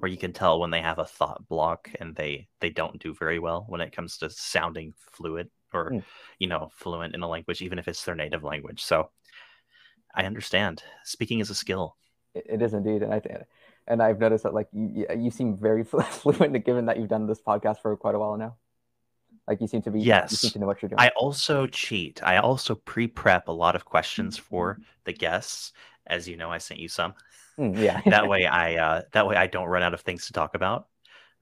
[0.00, 3.14] where you can tell when they have a thought block and they they don't do
[3.14, 6.04] very well when it comes to sounding fluid or mm.
[6.38, 9.10] you know fluent in a language even if it's their native language so
[10.14, 11.96] i understand speaking is a skill
[12.34, 13.38] it, it is indeed and i think
[13.86, 17.40] and i've noticed that like you you seem very fluent given that you've done this
[17.40, 18.56] podcast for quite a while now
[19.48, 21.66] like you seem to be yes you seem to know what you're doing i also
[21.66, 25.72] cheat i also pre-prep a lot of questions for the guests
[26.06, 27.14] as you know, I sent you some.
[27.58, 28.00] Mm, yeah.
[28.06, 30.88] that way, I uh, that way I don't run out of things to talk about.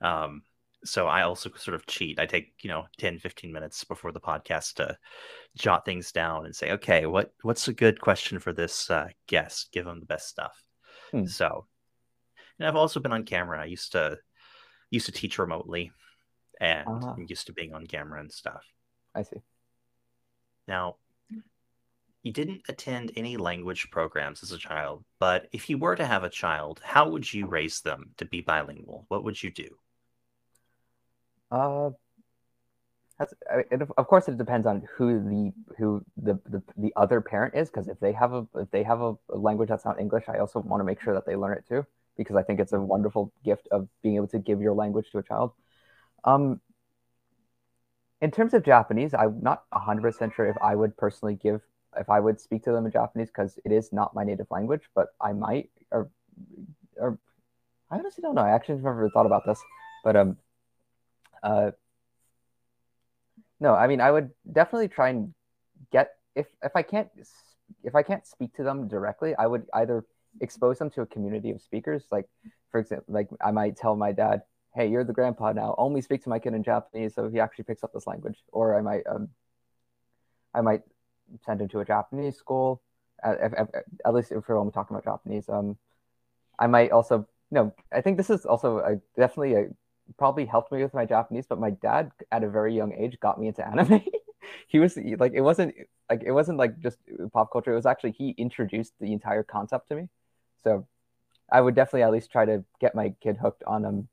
[0.01, 0.43] Um,
[0.85, 2.19] so I also sort of cheat.
[2.19, 4.97] I take you know 10, 15 minutes before the podcast to
[5.57, 9.71] jot things down and say, okay, what what's a good question for this uh, guest?
[9.73, 10.63] Give them the best stuff.
[11.11, 11.27] Hmm.
[11.27, 11.67] So,
[12.59, 13.61] and I've also been on camera.
[13.61, 14.19] I used to
[14.91, 15.93] used to teach remotely,
[16.61, 17.15] and uh-huh.
[17.17, 18.65] I'm used to being on camera and stuff.
[19.15, 19.43] I see.
[20.69, 20.97] Now,
[22.23, 26.23] you didn't attend any language programs as a child, but if you were to have
[26.23, 29.07] a child, how would you raise them to be bilingual?
[29.09, 29.69] What would you do?
[31.51, 31.91] Uh,
[33.21, 33.35] that's,
[33.71, 37.69] it, of course it depends on who the who the the, the other parent is
[37.69, 40.39] because if they have a if they have a, a language that's not English, I
[40.39, 41.85] also want to make sure that they learn it too
[42.17, 45.19] because I think it's a wonderful gift of being able to give your language to
[45.19, 45.53] a child.
[46.25, 46.63] Um,
[48.23, 51.61] in terms of Japanese, I'm not 100% sure if I would personally give
[51.99, 54.89] if I would speak to them in Japanese because it is not my native language,
[54.95, 56.11] but I might or
[56.97, 57.19] or
[57.91, 58.43] I honestly don't know.
[58.43, 59.61] I actually never thought about this,
[60.05, 60.39] but um,
[61.43, 61.73] uh,
[63.61, 65.35] no, I mean I would definitely try and
[65.93, 67.09] get if if I can't
[67.85, 70.05] if I can't speak to them directly, I would either
[70.41, 72.05] expose them to a community of speakers.
[72.11, 72.27] Like,
[72.71, 74.43] for example, like I might tell my dad,
[74.75, 75.75] "Hey, you're the grandpa now.
[75.79, 78.77] Only speak to my kid in Japanese, so he actually picks up this language." Or
[78.77, 79.29] I might, um,
[80.55, 80.83] I might
[81.45, 82.83] send him to a Japanese school.
[83.23, 85.77] At, at, at least if we're talking about Japanese, um,
[86.59, 89.69] I might also, know, I think this is also a, definitely a
[90.19, 91.47] probably helped me with my Japanese.
[91.49, 94.03] But my dad, at a very young age, got me into anime.
[94.69, 95.75] he was like, it wasn't
[96.09, 96.99] like it wasn't like just
[97.33, 97.73] pop culture.
[97.73, 100.09] It was actually he introduced the entire concept to me.
[100.63, 100.87] So
[101.51, 104.09] I would definitely at least try to get my kid hooked on um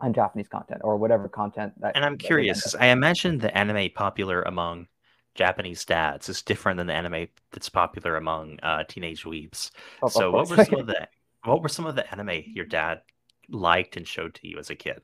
[0.00, 1.96] on Japanese content or whatever content that.
[1.96, 4.88] And I'm curious, I imagine the anime popular among
[5.34, 9.70] Japanese dads is different than the anime that's popular among uh, teenage weebs.
[10.02, 11.08] Oh, so what were some of the
[11.44, 13.02] what were some of the anime your dad
[13.48, 15.00] liked and showed to you as a kid?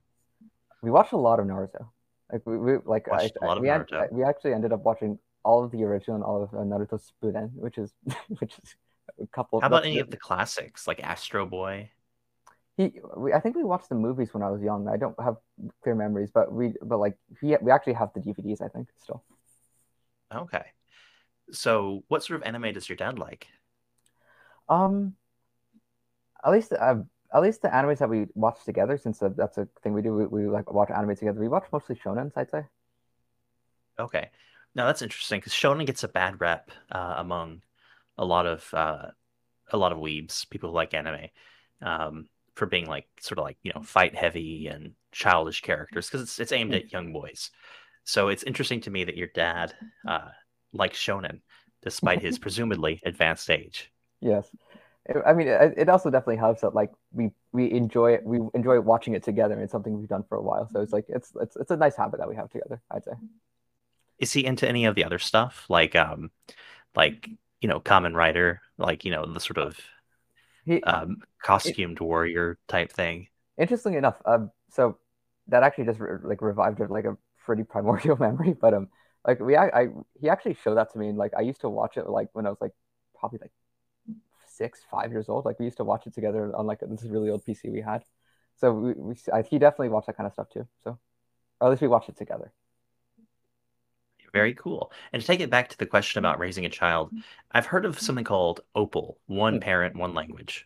[0.83, 1.88] We watched a lot of Naruto.
[2.31, 5.71] Like we, we like I, I, we, had, we actually ended up watching all of
[5.71, 7.92] the original and all of uh, Naruto Shippuden, which is
[8.40, 8.77] which is
[9.21, 9.61] a couple.
[9.61, 11.90] How about any of the classics like Astro Boy?
[12.77, 14.88] He, we, I think we watched the movies when I was young.
[14.88, 15.37] I don't have
[15.83, 18.62] clear memories, but we, but like he, we actually have the DVDs.
[18.62, 19.23] I think still.
[20.35, 20.64] Okay,
[21.51, 23.47] so what sort of anime does your dad like?
[24.71, 25.16] Um,
[26.42, 26.97] at least uh,
[27.35, 30.27] at least the animes that we watch together, since that's a thing we do, we,
[30.27, 31.40] we like watch anime together.
[31.40, 32.64] We watch mostly shonens, I'd say.
[33.99, 34.31] Okay,
[34.75, 37.62] now that's interesting because shonen gets a bad rep uh, among
[38.18, 39.07] a lot of uh,
[39.71, 41.29] a lot of weebs, people who like anime,
[41.81, 46.23] um, for being like sort of like you know fight heavy and childish characters because
[46.23, 47.51] it's it's aimed at young boys.
[48.05, 49.75] So it's interesting to me that your dad
[50.07, 50.31] uh,
[50.73, 51.40] likes shonen
[51.83, 53.90] despite his presumably advanced age.
[54.21, 54.49] Yes,
[55.27, 59.15] I mean it also definitely helps that like we we enjoy it we enjoy watching
[59.15, 59.59] it together.
[59.61, 61.97] It's something we've done for a while, so it's like it's it's it's a nice
[61.97, 62.81] habit that we have together.
[62.91, 63.12] I'd say.
[64.19, 66.31] Is he into any of the other stuff like um
[66.95, 67.29] like
[67.61, 69.77] you know Kamen Rider like you know the sort of
[70.65, 73.29] he, um, costumed it, warrior type thing?
[73.59, 74.99] Interestingly enough, um, so
[75.49, 78.55] that actually just re- like revived like a pretty primordial memory.
[78.55, 78.88] But um,
[79.27, 79.88] like we, I, I,
[80.21, 82.47] he actually showed that to me, and like I used to watch it like when
[82.47, 82.73] I was like
[83.19, 83.53] probably like
[84.53, 85.45] six, five years old.
[85.45, 88.05] Like we used to watch it together on like this really old PC we had.
[88.57, 90.67] So we, we I, he definitely watched that kind of stuff too.
[90.85, 90.99] So,
[91.61, 92.53] or at least we watched it together.
[94.33, 94.93] Very cool.
[95.12, 97.12] And to take it back to the question about raising a child,
[97.51, 99.61] I've heard of something called OPOL, one hmm.
[99.61, 100.65] parent, one language,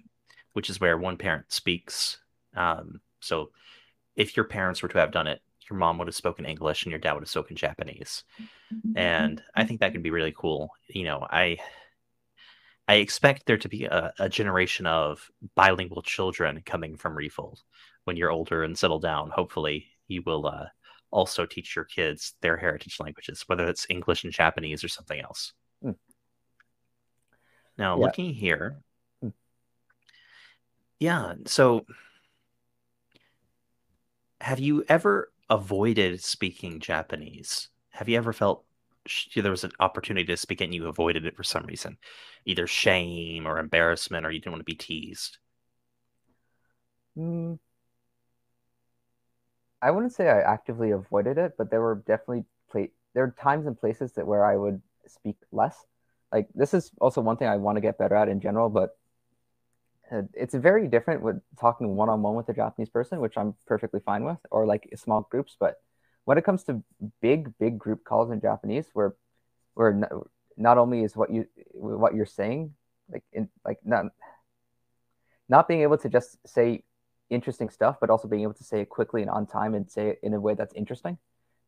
[0.53, 2.19] which is where one parent speaks.
[2.55, 3.51] Um, so
[4.15, 6.91] if your parents were to have done it, your mom would have spoken English and
[6.91, 8.23] your dad would have spoken Japanese.
[8.95, 10.71] And I think that could be really cool.
[10.87, 11.59] You know, I
[12.89, 17.61] I expect there to be a, a generation of bilingual children coming from Refold
[18.05, 19.31] when you're older and settle down.
[19.31, 20.67] Hopefully, you will uh,
[21.11, 25.53] also teach your kids their heritage languages, whether it's English and Japanese or something else.
[25.85, 25.97] Mm.
[27.77, 28.05] Now, yeah.
[28.05, 28.77] looking here,
[29.25, 29.33] mm.
[31.01, 31.35] yeah.
[31.47, 31.87] So,
[34.41, 37.69] have you ever avoided speaking Japanese?
[37.91, 38.65] Have you ever felt
[39.35, 41.99] there was an opportunity to speak and you avoided it for some reason,
[42.45, 45.39] either shame or embarrassment, or you didn't want to be teased?
[47.17, 47.59] Mm.
[49.83, 53.67] I wouldn't say I actively avoided it, but there were definitely play there are times
[53.67, 55.85] and places that where I would speak less.
[56.33, 58.97] Like this is also one thing I want to get better at in general, but
[60.11, 63.55] uh, it's very different with talking one on one with a Japanese person, which I'm
[63.67, 65.57] perfectly fine with, or like small groups.
[65.59, 65.81] But
[66.27, 66.83] when it comes to
[67.23, 69.15] big, big group calls in Japanese, where
[69.75, 69.93] where
[70.57, 72.75] not, only is what you what you're saying
[73.13, 74.07] like in like not
[75.49, 76.83] not being able to just say
[77.31, 80.09] interesting stuff, but also being able to say it quickly and on time and say
[80.09, 81.17] it in a way that's interesting.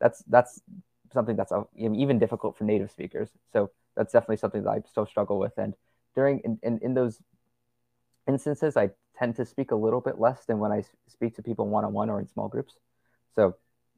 [0.00, 0.60] That's that's
[1.12, 3.30] something that's uh, even difficult for native speakers.
[3.52, 5.56] So that's definitely something that I still struggle with.
[5.56, 5.74] And
[6.16, 7.20] during in, in, in those
[8.26, 11.68] instances, I tend to speak a little bit less than when I speak to people
[11.68, 12.74] one on one or in small groups.
[13.36, 13.54] So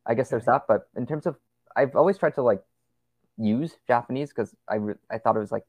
[0.06, 0.62] I guess there's that.
[0.66, 1.36] But in terms of,
[1.76, 2.62] I've always tried to like
[3.36, 5.64] use Japanese because I re- I thought it was like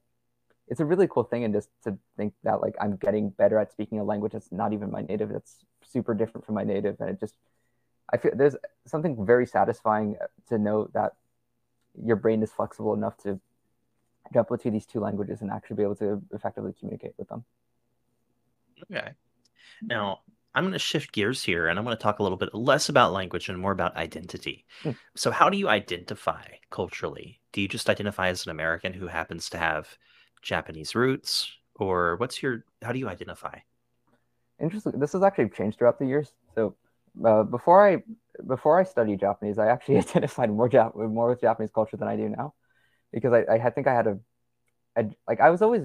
[0.72, 3.72] it's a really cool thing and just to think that like i'm getting better at
[3.72, 7.10] speaking a language that's not even my native that's super different from my native and
[7.10, 7.36] it just
[8.12, 8.56] i feel there's
[8.88, 11.14] something very satisfying uh, to know that
[12.02, 13.40] your brain is flexible enough to
[14.34, 17.44] jump between these two languages and actually be able to effectively communicate with them
[18.84, 19.10] okay
[19.82, 20.22] now
[20.56, 22.90] i'm going to shift gears here and i'm going to talk a little bit less
[22.90, 24.96] about language and more about identity mm.
[25.16, 29.50] so how do you identify culturally do you just identify as an american who happens
[29.50, 29.98] to have
[30.42, 32.66] Japanese roots, or what's your?
[32.82, 33.60] How do you identify?
[34.60, 35.00] Interesting.
[35.00, 36.34] This has actually changed throughout the years.
[36.56, 36.76] So
[37.24, 38.04] uh, before I
[38.46, 42.16] before I studied Japanese, I actually identified more Jap- more with Japanese culture than I
[42.16, 42.54] do now,
[43.12, 44.20] because I, I think I had a
[45.28, 45.84] like I was always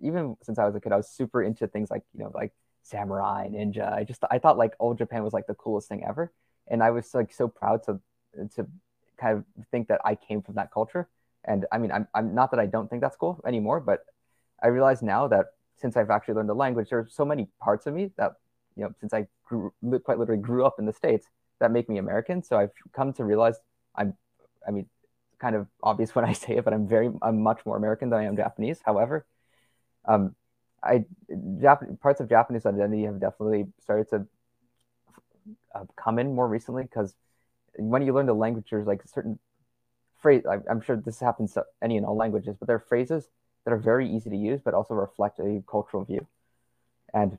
[0.00, 2.52] even since I was a kid, I was super into things like you know like
[2.82, 3.92] samurai ninja.
[3.92, 6.32] I just I thought like old Japan was like the coolest thing ever,
[6.68, 8.00] and I was like so proud to
[8.56, 8.66] to
[9.18, 11.08] kind of think that I came from that culture.
[11.44, 14.04] And I mean, I'm I'm not that I don't think that's cool anymore, but
[14.62, 17.94] I realize now that since I've actually learned the language, there's so many parts of
[17.94, 18.32] me that
[18.76, 19.72] you know since I grew
[20.04, 21.26] quite literally grew up in the states
[21.60, 22.42] that make me American.
[22.42, 23.56] So I've come to realize
[23.94, 24.14] I'm
[24.66, 24.86] I mean
[25.38, 28.20] kind of obvious when I say it, but I'm very I'm much more American than
[28.20, 28.80] I am Japanese.
[28.84, 29.26] However,
[30.04, 30.34] um,
[30.82, 34.26] I Jap- parts of Japanese identity have definitely started to
[35.74, 37.14] uh, come in more recently because
[37.76, 39.38] when you learn the language, there's like certain
[40.20, 40.44] phrase.
[40.46, 43.28] I, I'm sure this happens to any and all languages, but there are phrases
[43.64, 46.26] that are very easy to use, but also reflect a cultural view.
[47.14, 47.38] And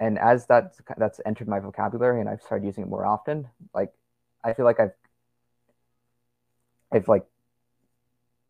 [0.00, 3.92] and as that that's entered my vocabulary and I've started using it more often, like
[4.42, 4.92] I feel like I've
[6.92, 7.26] I've like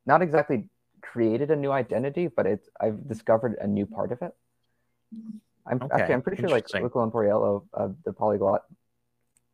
[0.07, 0.69] not exactly
[1.15, 4.33] created a new identity, but it's I've discovered a new part of it.
[5.65, 5.95] I'm okay.
[5.95, 8.63] actually I'm pretty sure like Luca Lampariello, uh, the polyglot,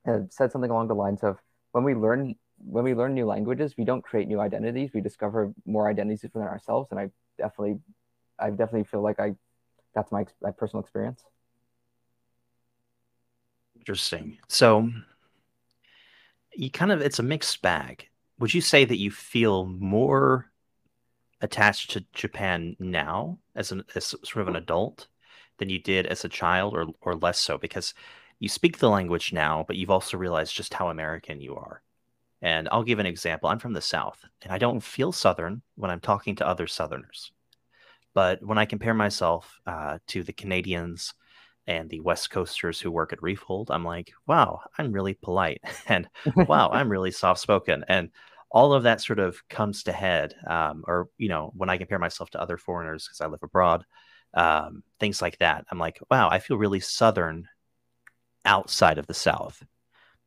[0.08, 1.36] uh, said something along the lines of
[1.72, 4.90] when we learn when we learn new languages, we don't create new identities.
[4.94, 7.78] We discover more identities within ourselves, and I definitely,
[8.38, 9.34] I definitely feel like I,
[9.94, 11.22] that's my my personal experience.
[13.76, 14.38] Interesting.
[14.48, 14.90] So,
[16.54, 18.08] you kind of it's a mixed bag.
[18.38, 20.49] Would you say that you feel more
[21.40, 25.08] attached to Japan now as an as sort of an adult
[25.58, 27.94] than you did as a child, or or less so because
[28.40, 31.82] you speak the language now, but you've also realized just how American you are.
[32.42, 33.50] And I'll give an example.
[33.50, 37.32] I'm from the South, and I don't feel Southern when I'm talking to other Southerners.
[38.14, 41.14] But when I compare myself uh, to the Canadians
[41.66, 46.08] and the West Coasters who work at Refold, I'm like, wow, I'm really polite, and
[46.34, 48.10] wow, I'm really soft spoken, and
[48.50, 50.34] all of that sort of comes to head.
[50.46, 53.84] Um, or you know, when I compare myself to other foreigners because I live abroad,
[54.34, 57.48] um, things like that, I'm like, wow, I feel really Southern
[58.44, 59.62] outside of the South.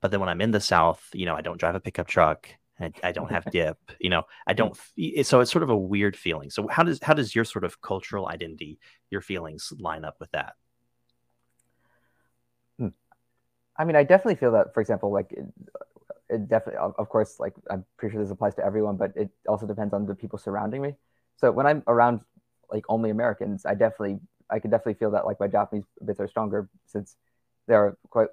[0.01, 2.49] But then when I'm in the South, you know, I don't drive a pickup truck.
[2.79, 3.77] I, I don't have dip.
[3.99, 4.75] You know, I don't.
[5.23, 6.49] So it's sort of a weird feeling.
[6.49, 10.31] So how does how does your sort of cultural identity, your feelings line up with
[10.31, 10.53] that?
[12.79, 12.89] Hmm.
[13.77, 14.73] I mean, I definitely feel that.
[14.73, 15.33] For example, like
[16.33, 19.29] it, it definitely, of course, like I'm pretty sure this applies to everyone, but it
[19.47, 20.95] also depends on the people surrounding me.
[21.37, 22.21] So when I'm around
[22.71, 24.19] like only Americans, I definitely,
[24.49, 27.15] I can definitely feel that like my Japanese bits are stronger since
[27.67, 28.27] there are quite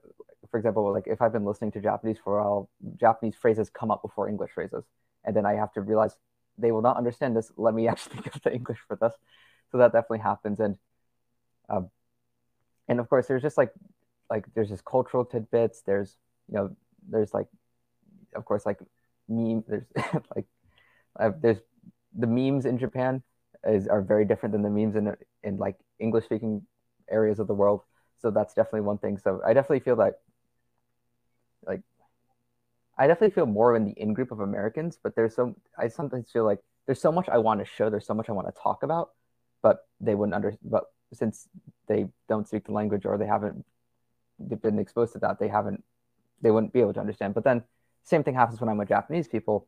[0.51, 3.91] for example like if i've been listening to japanese for a while japanese phrases come
[3.91, 4.83] up before english phrases.
[5.25, 6.17] And then i have to realize
[6.61, 7.51] they will not understand this.
[7.57, 9.15] Let me actually think the english for this.
[9.71, 10.61] So that definitely happens.
[10.61, 10.77] And
[11.69, 11.91] um,
[12.89, 13.73] and of course there's just like
[14.29, 15.83] like there's just cultural tidbits.
[15.83, 16.17] There's
[16.49, 16.77] you know
[17.09, 17.47] there's like
[18.35, 18.79] of course like
[19.29, 19.85] meme there's
[20.37, 20.47] like
[21.19, 21.59] uh, there's
[22.17, 23.23] the memes in japan
[23.65, 26.63] is are very different than the memes in in like english speaking
[27.11, 27.83] areas of the world
[28.21, 29.19] so that's definitely one thing.
[29.19, 30.21] So I definitely feel that
[31.67, 31.81] like
[32.99, 36.31] I definitely feel more in the in group of Americans, but there's so I sometimes
[36.31, 38.63] feel like there's so much I want to show, there's so much I want to
[38.63, 39.11] talk about,
[39.63, 41.49] but they wouldn't under but since
[41.89, 43.65] they don't speak the language or they haven't
[44.63, 45.83] been exposed to that, they haven't
[46.43, 47.35] they wouldn't be able to understand.
[47.35, 47.63] But then
[48.03, 49.67] same thing happens when I'm with Japanese people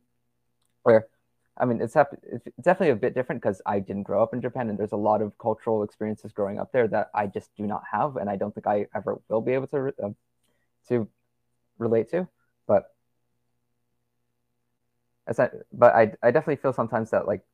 [0.83, 1.09] where
[1.57, 4.71] I mean, it's, it's definitely a bit different because I didn't grow up in Japan,
[4.71, 7.83] and there's a lot of cultural experiences growing up there that I just do not
[7.91, 10.11] have, and I don't think I ever will be able to uh,
[10.89, 11.09] to
[11.79, 12.27] relate to.
[12.67, 12.85] But
[15.39, 17.45] not, but I I definitely feel sometimes that like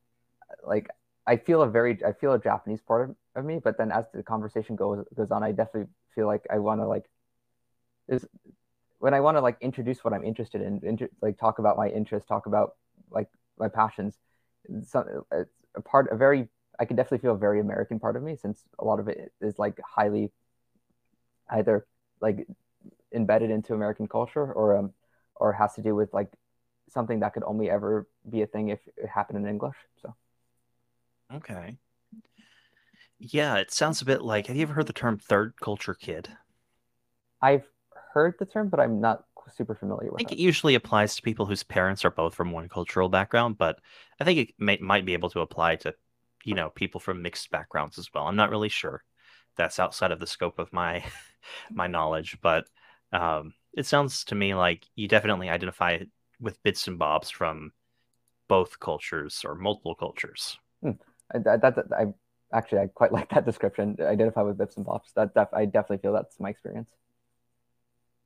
[0.64, 0.88] like
[1.26, 4.04] I feel a very I feel a Japanese part of, of me, but then as
[4.14, 7.10] the conversation goes goes on, I definitely feel like I want to like
[8.08, 8.24] is
[8.98, 11.88] when I want to like introduce what I'm interested in, inter- like talk about my
[11.88, 12.76] interests, talk about
[13.11, 14.18] like my passions.
[14.84, 16.48] some it's a part, a very,
[16.80, 19.32] I can definitely feel a very American part of me since a lot of it
[19.40, 20.32] is like highly
[21.50, 21.87] either
[22.20, 22.46] like
[23.14, 24.92] embedded into American culture or um
[25.37, 26.30] or has to do with like
[26.88, 29.76] something that could only ever be a thing if it happened in English.
[30.02, 30.14] So
[31.34, 31.78] okay.
[33.20, 36.37] Yeah, it sounds a bit like have you ever heard the term third culture kid?
[37.42, 37.68] I've
[38.12, 40.16] heard the term, but I'm not super familiar with.
[40.16, 40.38] I think it.
[40.38, 43.80] it usually applies to people whose parents are both from one cultural background, but
[44.20, 45.94] I think it may, might be able to apply to,
[46.44, 48.26] you know, people from mixed backgrounds as well.
[48.26, 49.02] I'm not really sure.
[49.56, 51.04] That's outside of the scope of my
[51.70, 52.66] my knowledge, but
[53.12, 55.98] um, it sounds to me like you definitely identify
[56.40, 57.72] with bits and bobs from
[58.48, 60.59] both cultures or multiple cultures.
[60.82, 60.92] Hmm.
[61.32, 62.06] That, that, that, I
[62.56, 63.96] actually I quite like that description.
[64.00, 65.11] Identify with bits and bobs.
[65.14, 66.90] That, that I definitely feel that's my experience.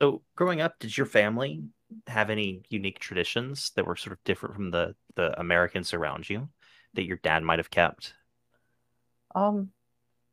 [0.02, 1.62] So, growing up, did your family
[2.08, 6.48] have any unique traditions that were sort of different from the the Americans around you
[6.94, 8.14] that your dad might have kept
[9.34, 9.70] Um,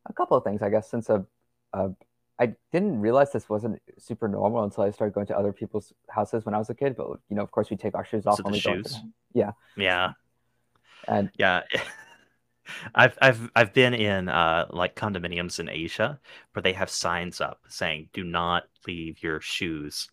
[0.08, 0.90] a couple of things, I guess.
[0.90, 1.26] Since a,
[1.74, 1.92] a
[2.40, 6.46] I didn't realize this wasn't super normal until I started going to other people's houses
[6.46, 6.96] when I was a kid.
[6.98, 8.74] But you know, of course, we take our shoes off So when the we go.
[8.74, 9.04] into shoes.
[9.34, 10.14] Yeah, Yeah.
[11.08, 11.64] and Yeah.
[12.96, 16.20] I've I've I've been in uh like condominiums in Asia
[16.54, 20.10] where they have signs up saying do not leave your shoes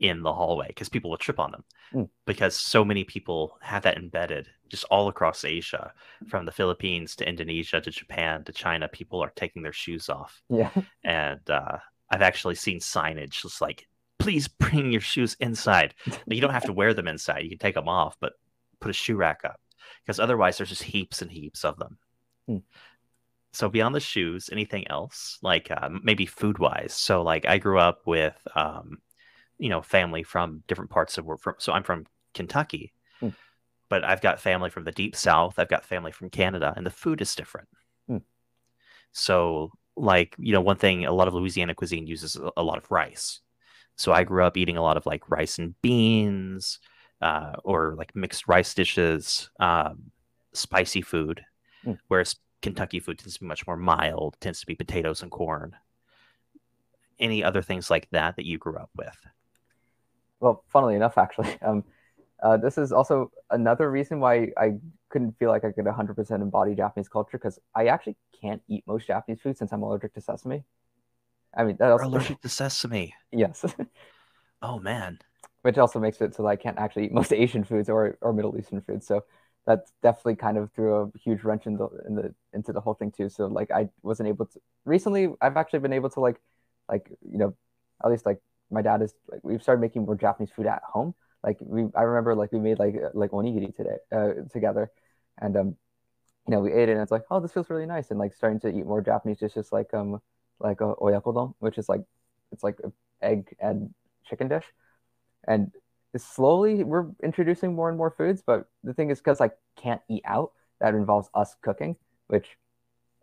[0.00, 1.64] in the hallway because people will trip on them.
[1.92, 2.08] Mm.
[2.26, 5.92] Because so many people have that embedded just all across Asia,
[6.28, 10.42] from the Philippines to Indonesia to Japan to China, people are taking their shoes off.
[10.48, 10.70] yeah,
[11.04, 11.78] And uh
[12.10, 13.86] I've actually seen signage just like
[14.18, 15.94] please bring your shoes inside.
[16.26, 17.42] You don't have to wear them inside.
[17.42, 18.34] You can take them off, but
[18.80, 19.60] put a shoe rack up
[20.04, 21.98] because otherwise there's just heaps and heaps of them.
[22.46, 22.58] Hmm.
[23.52, 26.92] So beyond the shoes, anything else like uh, maybe food wise?
[26.92, 28.98] So like I grew up with, um,
[29.58, 31.54] you know, family from different parts of from.
[31.58, 33.28] So I'm from Kentucky, Hmm.
[33.88, 35.58] but I've got family from the deep south.
[35.58, 37.68] I've got family from Canada, and the food is different.
[38.08, 38.18] Hmm.
[39.12, 42.78] So like you know, one thing a lot of Louisiana cuisine uses a, a lot
[42.78, 43.40] of rice.
[43.96, 46.80] So I grew up eating a lot of like rice and beans,
[47.24, 50.12] uh, or like mixed rice dishes, um,
[50.54, 51.44] spicy food,
[51.86, 51.98] Mm.
[52.08, 55.76] whereas Kentucky food tends to be much more mild, tends to be potatoes and corn.
[57.18, 59.26] Any other things like that that you grew up with?
[60.40, 61.84] well, funnily enough, actually, um,
[62.42, 64.74] uh, this is also another reason why I
[65.08, 69.06] couldn't feel like I could 100% embody Japanese culture because I actually can't eat most
[69.06, 70.64] Japanese food since I'm allergic to sesame.
[71.56, 73.14] I mean, that also allergic to sesame.
[73.32, 73.64] yes,
[74.62, 75.20] Oh man.
[75.64, 78.32] Which also makes it so that I can't actually eat most Asian foods or, or
[78.32, 79.06] Middle Eastern foods.
[79.06, 79.24] So
[79.66, 82.94] that definitely kind of threw a huge wrench in the, in the into the whole
[82.94, 83.28] thing too.
[83.30, 85.28] So like I wasn't able to recently.
[85.40, 86.40] I've actually been able to like
[86.88, 87.54] like you know
[88.04, 88.40] at least like
[88.70, 91.14] my dad is like we've started making more Japanese food at home.
[91.42, 94.90] Like we I remember like we made like like onigiri today uh, together,
[95.40, 95.76] and um
[96.46, 98.34] you know we ate it and it's like oh this feels really nice and like
[98.34, 100.20] starting to eat more Japanese dishes like um
[100.60, 102.02] like a oyakodon which is like
[102.52, 102.78] it's like
[103.22, 103.92] egg and
[104.24, 104.64] chicken dish,
[105.46, 105.70] and
[106.16, 108.42] slowly we're introducing more and more foods.
[108.44, 111.96] But the thing is, because I can't eat out, that involves us cooking,
[112.28, 112.56] which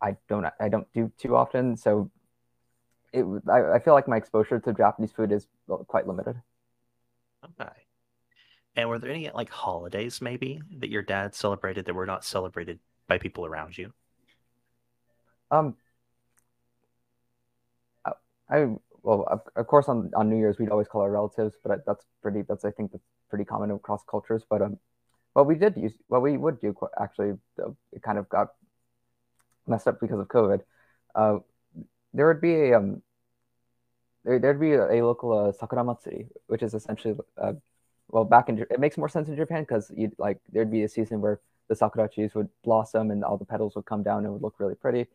[0.02, 1.78] I don't I don't do too often.
[1.78, 2.10] So
[3.14, 5.48] it I, I feel like my exposure to Japanese food is
[5.88, 6.42] quite limited.
[7.44, 7.72] Okay.
[8.76, 12.80] And were there any like holidays maybe that your dad celebrated that were not celebrated
[13.08, 13.94] by people around you?
[15.50, 15.76] Um,
[18.06, 18.12] I,
[18.50, 18.68] I
[19.04, 22.06] well, of, of course, on, on New Year's we'd always call our relatives, but that's
[22.22, 22.44] pretty.
[22.44, 24.44] That's I think that's pretty common across cultures.
[24.48, 24.78] But um,
[25.34, 27.34] what we did use, what we would do actually,
[27.92, 28.50] it kind of got
[29.68, 30.62] messed up because of COVID.
[31.16, 31.40] Uh,
[32.14, 33.02] there would be a um,
[34.24, 37.54] there there'd be a, a local uh, sakura matsuri, which is essentially uh,
[38.10, 40.90] well, back in it makes more sense in Japan because you like there'd be a
[40.90, 41.40] season where
[41.70, 44.60] the sakura trees would blossom and all the petals would come down and would look
[44.60, 45.08] really pretty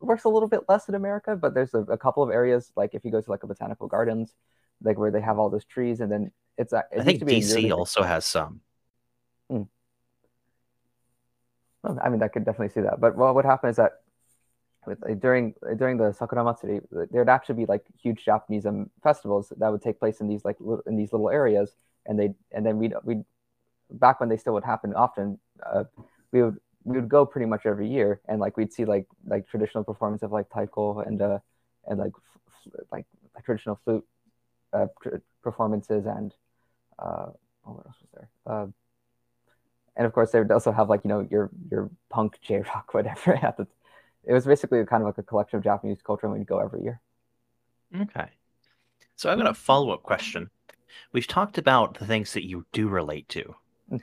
[0.00, 2.94] works a little bit less in America, but there's a, a couple of areas like
[2.94, 4.34] if you go to like a botanical gardens,
[4.82, 7.72] like where they have all those trees, and then it's it I think DC yearly-
[7.72, 8.60] also has some.
[11.82, 13.00] Well, I mean, I could definitely see that.
[13.00, 14.00] But well, what happened is that
[14.86, 16.80] with, uh, during during the Sakura Matsuri,
[17.10, 20.56] there'd actually be like huge Japanese um, festivals that would take place in these like
[20.58, 21.76] li- in these little areas,
[22.06, 23.22] and they and then we'd we
[23.90, 25.84] back when they still would happen often, uh,
[26.32, 29.48] we would we would go pretty much every year, and like we'd see like like
[29.48, 31.38] traditional performance of like taiko and uh
[31.86, 32.12] and like
[32.92, 33.06] like
[33.44, 34.04] traditional flute
[34.72, 36.32] uh, tr- performances and
[36.98, 37.26] uh
[37.66, 38.66] oh, what else was there uh
[39.96, 42.94] and of course they would also have like you know your your punk J rock
[42.94, 43.66] whatever at the,
[44.24, 46.82] it was basically kind of like a collection of Japanese culture and we'd go every
[46.82, 47.00] year.
[47.94, 48.28] Okay.
[49.14, 50.50] So I've got a follow up question.
[51.12, 53.54] We've talked about the things that you do relate to,
[53.90, 54.00] Mm.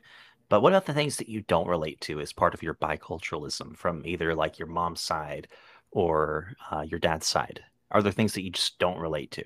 [0.54, 3.76] But what about the things that you don't relate to as part of your biculturalism
[3.76, 5.48] from either like your mom's side
[5.90, 7.62] or uh, your dad's side?
[7.90, 9.44] Are there things that you just don't relate to?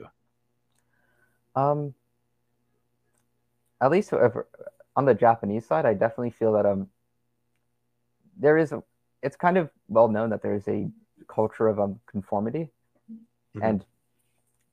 [1.55, 1.93] Um,
[3.79, 6.89] at least on the Japanese side, I definitely feel that um
[8.37, 8.83] there is a,
[9.23, 10.89] it's kind of well known that there is a
[11.29, 12.69] culture of um conformity,
[13.55, 13.63] Mhm.
[13.63, 13.85] and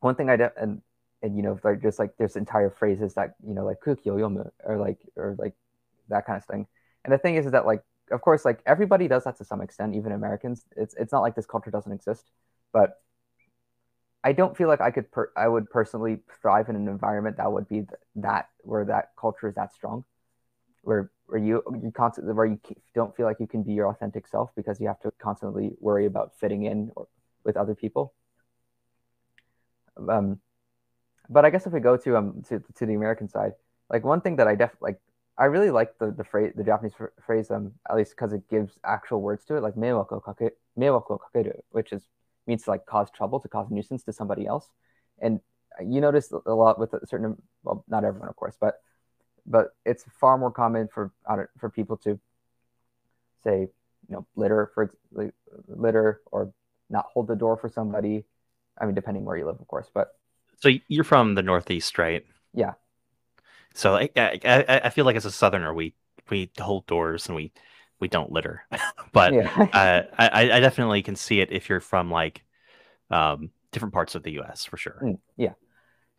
[0.01, 0.83] one thing I de- and
[1.23, 4.51] and you know like just like there's entire phrases that you know like kuki yomu
[4.65, 5.55] or like or like
[6.09, 6.67] that kind of thing.
[7.05, 9.61] And the thing is, is that like of course like everybody does that to some
[9.61, 10.65] extent, even Americans.
[10.77, 12.31] It's it's not like this culture doesn't exist,
[12.73, 13.01] but
[14.23, 17.53] I don't feel like I could per- I would personally thrive in an environment that
[17.53, 20.05] would be th- that where that culture is that strong,
[20.83, 22.59] where where you you constantly where you
[22.95, 26.07] don't feel like you can be your authentic self because you have to constantly worry
[26.07, 27.07] about fitting in or,
[27.45, 28.15] with other people.
[30.09, 30.41] Um,
[31.29, 33.53] but I guess if we go to um to to the American side,
[33.91, 35.01] like one thing that I def like
[35.37, 36.93] I really like the the phrase, the Japanese
[37.27, 41.19] phrase, um, at least because it gives actual words to it, like meiwaku kake, meiwaku
[41.19, 42.03] kakeru, which is
[42.47, 44.67] means to like cause trouble, to cause nuisance to somebody else.
[45.21, 45.41] And
[45.85, 48.81] you notice a lot with a certain, well, not everyone, of course, but
[49.47, 51.13] but it's far more common for
[51.59, 52.19] for people to
[53.43, 53.69] say,
[54.09, 54.95] you know, litter for
[55.67, 56.53] litter or
[56.91, 58.25] not hold the door for somebody.
[58.81, 60.17] I mean, depending where you live, of course, but
[60.61, 62.25] so you're from the Northeast, right?
[62.55, 62.75] Yeah.
[63.75, 65.95] So I, I, I feel like as a Southerner, we
[66.31, 67.53] we hold doors and we
[68.01, 68.65] we don't litter,
[69.13, 69.51] but yeah.
[69.73, 72.45] uh, I I definitely can see it if you're from like
[73.11, 74.65] um, different parts of the U.S.
[74.65, 75.01] for sure.
[75.03, 75.55] Mm, yeah,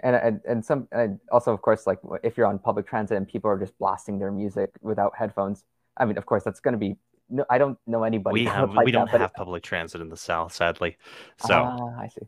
[0.01, 3.27] and and and some and also of course like if you're on public transit and
[3.27, 5.63] people are just blasting their music without headphones.
[5.97, 6.97] I mean, of course, that's going to be.
[7.29, 8.41] No, I don't know anybody.
[8.41, 10.97] We have like we don't that, have public transit in the South, sadly.
[11.37, 12.27] So uh, I see.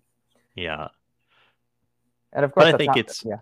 [0.56, 0.88] Yeah,
[2.32, 3.38] and of course, I think not, it's yeah.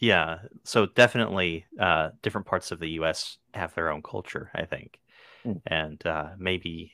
[0.00, 3.38] Yeah, so definitely, uh, different parts of the U.S.
[3.54, 5.00] have their own culture, I think,
[5.44, 5.60] mm.
[5.66, 6.92] and uh, maybe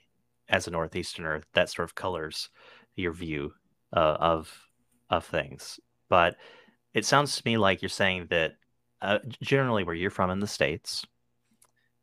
[0.49, 2.49] as a northeasterner, that sort of colors
[2.97, 3.53] your view
[3.95, 4.69] uh, of
[5.11, 5.79] of things.
[6.09, 6.37] But
[6.95, 8.55] it sounds to me like you're saying that
[9.03, 11.05] uh, generally, where you're from in the states,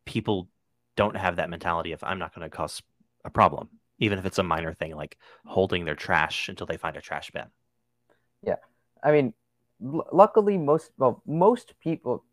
[0.06, 0.50] people
[0.96, 2.82] don't have that mentality of "I'm not going to cause
[3.26, 6.96] a problem," even if it's a minor thing like holding their trash until they find
[6.96, 7.46] a trash bin.
[8.44, 8.58] Yeah,
[9.04, 9.34] I mean,
[9.84, 12.24] l- luckily, most well, most people.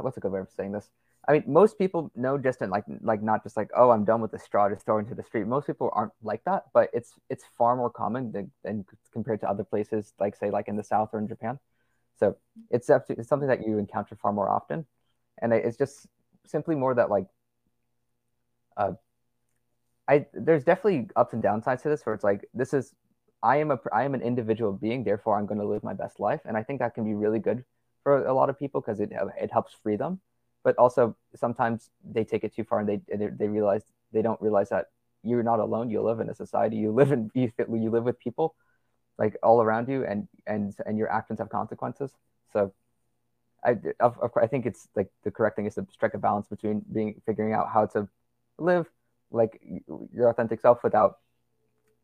[0.00, 0.90] What's a good way of saying this?
[1.26, 4.20] I mean, most people know just in like like not just like oh I'm done
[4.20, 5.46] with the straw, just throw into the street.
[5.46, 9.48] Most people aren't like that, but it's it's far more common than, than compared to
[9.48, 11.58] other places, like say like in the South or in Japan.
[12.18, 12.36] So
[12.70, 14.86] it's it's something that you encounter far more often,
[15.40, 16.06] and it's just
[16.46, 17.26] simply more that like,
[18.76, 18.92] uh,
[20.06, 22.94] I there's definitely ups and downsides to this where it's like this is
[23.44, 26.18] I am a I am an individual being, therefore I'm going to live my best
[26.18, 27.64] life, and I think that can be really good
[28.02, 30.20] for a lot of people because it it helps free them.
[30.64, 34.70] But also sometimes they take it too far and they they realize they don't realize
[34.70, 34.86] that
[35.22, 35.90] you're not alone.
[35.90, 36.76] You live in a society.
[36.76, 38.54] You live in you, you live with people
[39.18, 42.12] like all around you, and and and your actions have consequences.
[42.52, 42.72] So
[43.64, 46.48] I, of, of, I think it's like the correct thing is to strike a balance
[46.48, 48.08] between being figuring out how to
[48.58, 48.86] live
[49.30, 49.60] like
[50.12, 51.18] your authentic self without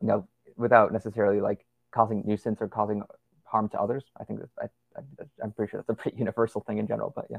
[0.00, 3.02] you know without necessarily like causing nuisance or causing
[3.44, 4.04] harm to others.
[4.18, 7.12] I think that I, I, am pretty sure that's a pretty universal thing in general.
[7.14, 7.38] But yeah.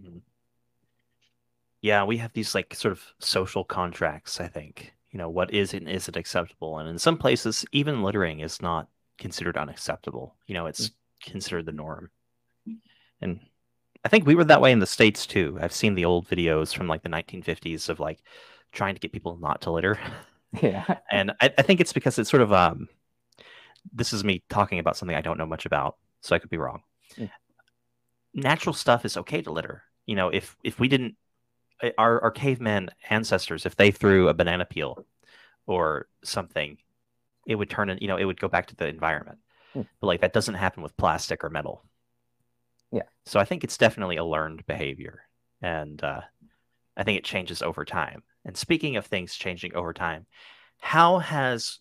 [0.00, 0.18] Mm-hmm.
[1.80, 4.40] Yeah, we have these like sort of social contracts.
[4.40, 8.40] I think you know what is and isn't acceptable, and in some places, even littering
[8.40, 8.88] is not
[9.18, 10.36] considered unacceptable.
[10.46, 11.32] You know, it's mm-hmm.
[11.32, 12.10] considered the norm,
[13.20, 13.40] and
[14.04, 15.58] I think we were that way in the states too.
[15.60, 18.20] I've seen the old videos from like the 1950s of like
[18.72, 19.98] trying to get people not to litter.
[20.60, 20.98] Yeah.
[21.10, 22.88] and I, I think it's because it's sort of um
[23.92, 26.58] this is me talking about something I don't know much about, so I could be
[26.58, 26.82] wrong.
[28.34, 29.82] Natural stuff is okay to litter.
[30.06, 31.16] You know, if if we didn't
[31.82, 35.04] eh, our our caveman ancestors, if they threw a banana peel
[35.66, 36.78] or something,
[37.46, 39.38] it would turn in, you know, it would go back to the environment.
[39.74, 39.86] Mm.
[40.00, 41.84] But like that doesn't happen with plastic or metal.
[42.90, 43.02] Yeah.
[43.26, 45.24] So I think it's definitely a learned behavior.
[45.60, 46.22] And uh,
[46.96, 48.22] I think it changes over time.
[48.44, 50.26] And speaking of things changing over time,
[50.80, 51.78] how has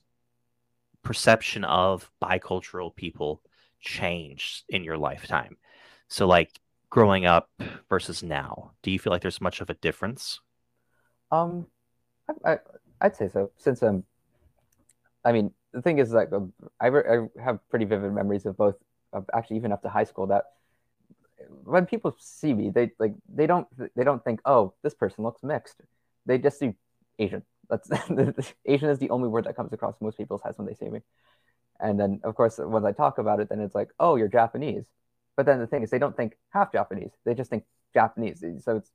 [1.03, 3.41] perception of bicultural people
[3.79, 5.57] changed in your lifetime?
[6.07, 6.59] So, like
[6.89, 7.49] growing up
[7.89, 10.39] versus now, do you feel like there's much of a difference?
[11.31, 11.65] Um,
[12.45, 12.59] I,
[12.99, 13.51] I would say so.
[13.57, 14.03] Since um,
[15.25, 18.75] I mean, the thing is like um, I, I have pretty vivid memories of both.
[19.13, 20.45] Of actually, even up to high school, that
[21.65, 25.43] when people see me, they like they don't they don't think, oh, this person looks
[25.43, 25.81] mixed
[26.25, 26.73] they just see
[27.19, 27.43] Wasian.
[27.69, 27.89] That's
[28.65, 30.99] Asian is the only word that comes across most people's heads when they see me.
[31.79, 34.83] And then, of course, when I talk about it, then it's like, oh, you're Japanese.
[35.35, 37.11] But then the thing is, they don't think half Japanese.
[37.25, 37.63] They just think
[37.93, 38.43] Japanese.
[38.59, 38.91] So it's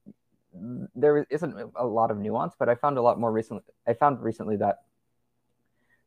[0.95, 2.55] there isn't a lot of nuance.
[2.59, 3.62] But I found a lot more recently.
[3.87, 4.83] I found recently that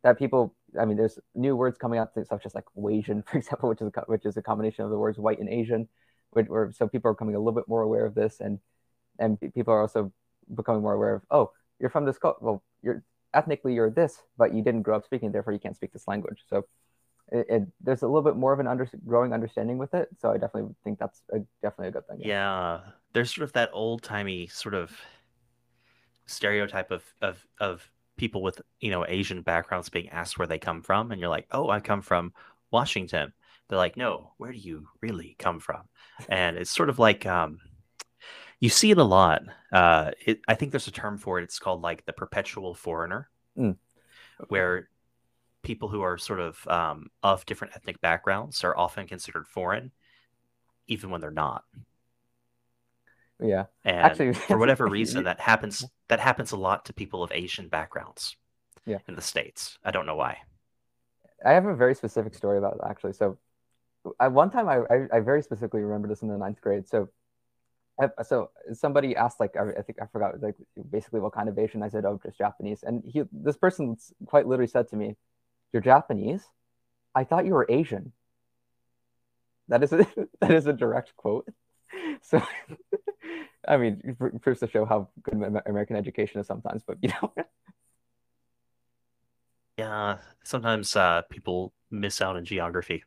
[0.03, 3.69] that people, I mean, there's new words coming out, such as like Asian, for example,
[3.69, 5.89] which is a, which is a combination of the words white and Asian.
[6.31, 8.59] Which, where, so people are becoming a little bit more aware of this, and
[9.17, 10.13] and people are also
[10.53, 12.39] becoming more aware of, oh, you're from this culture.
[12.41, 15.93] Well, you're ethnically you're this, but you didn't grow up speaking, therefore you can't speak
[15.93, 16.43] this language.
[16.49, 16.65] So
[17.31, 20.09] it, it, there's a little bit more of an under, growing understanding with it.
[20.19, 22.17] So I definitely think that's a, definitely a good thing.
[22.21, 22.27] Yeah.
[22.27, 22.79] yeah.
[23.13, 24.91] There's sort of that old timey sort of
[26.25, 30.81] stereotype of, of, of people with, you know, Asian backgrounds being asked where they come
[30.81, 31.11] from.
[31.11, 32.33] And you're like, oh, I come from
[32.71, 33.31] Washington.
[33.67, 35.83] They're like, no, where do you really come from?
[36.29, 37.59] And it's sort of like, um,
[38.59, 39.43] you see it a lot.
[39.71, 41.43] Uh, it, I think there's a term for it.
[41.43, 43.69] It's called like the perpetual foreigner, mm.
[43.71, 44.47] okay.
[44.47, 44.89] where
[45.63, 49.91] people who are sort of um, of different ethnic backgrounds are often considered foreign,
[50.87, 51.63] even when they're not.
[53.41, 53.65] Yeah.
[53.85, 55.85] And Actually- for whatever reason, that happens.
[56.09, 58.35] That happens a lot to people of Asian backgrounds.
[58.85, 58.97] Yeah.
[59.07, 60.39] In the states, I don't know why.
[61.45, 63.13] I have a very specific story about it, actually.
[63.13, 63.37] So,
[64.19, 66.87] at one time I, I, I very specifically remember this in the ninth grade.
[66.87, 67.09] So,
[68.23, 70.55] so somebody asked like I, think I forgot like
[70.89, 71.83] basically what kind of Asian.
[71.83, 72.83] I said, oh, just Japanese.
[72.83, 75.17] And he this person quite literally said to me,
[75.73, 76.43] "You're Japanese?
[77.15, 78.13] I thought you were Asian."
[79.67, 80.07] That is a,
[80.41, 81.47] that is a direct quote.
[82.21, 82.39] So,
[83.67, 85.33] I mean, it proves to show how good
[85.65, 86.83] American education is sometimes.
[86.85, 87.33] But you know,
[89.77, 93.03] Yeah, sometimes uh, people miss out on geography.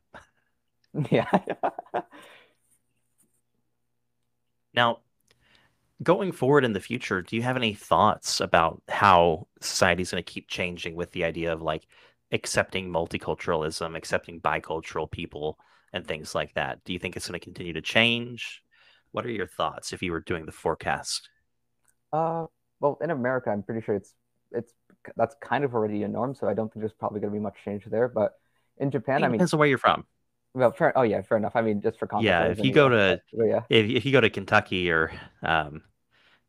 [1.11, 1.29] yeah.
[4.75, 4.99] Now,
[6.03, 10.23] going forward in the future, do you have any thoughts about how society is going
[10.23, 11.87] to keep changing with the idea of like
[12.33, 15.59] accepting multiculturalism, accepting bicultural people,
[15.93, 16.83] and things like that?
[16.85, 18.63] Do you think it's going to continue to change?
[19.13, 21.29] What are your thoughts if you were doing the forecast?
[22.13, 22.47] Uh,
[22.81, 24.15] well, in America, I'm pretty sure it's
[24.51, 24.73] it's
[25.17, 27.43] that's kind of already a norm, so I don't think there's probably going to be
[27.43, 28.09] much change there.
[28.09, 28.33] But
[28.79, 30.07] in Japan, I mean, depends on where you're from.
[30.55, 31.57] Well, fair, oh yeah, fair enough.
[31.57, 34.13] I mean, just for context, Yeah, if you go to- but yeah, If, if you
[34.13, 35.83] go to Kentucky or, um,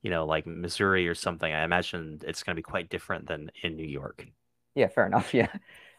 [0.04, 3.52] you know, like Missouri or something, I imagine it's going to be quite different than
[3.64, 4.28] in New York.
[4.76, 5.34] yeah, fair enough.
[5.34, 5.48] Yeah,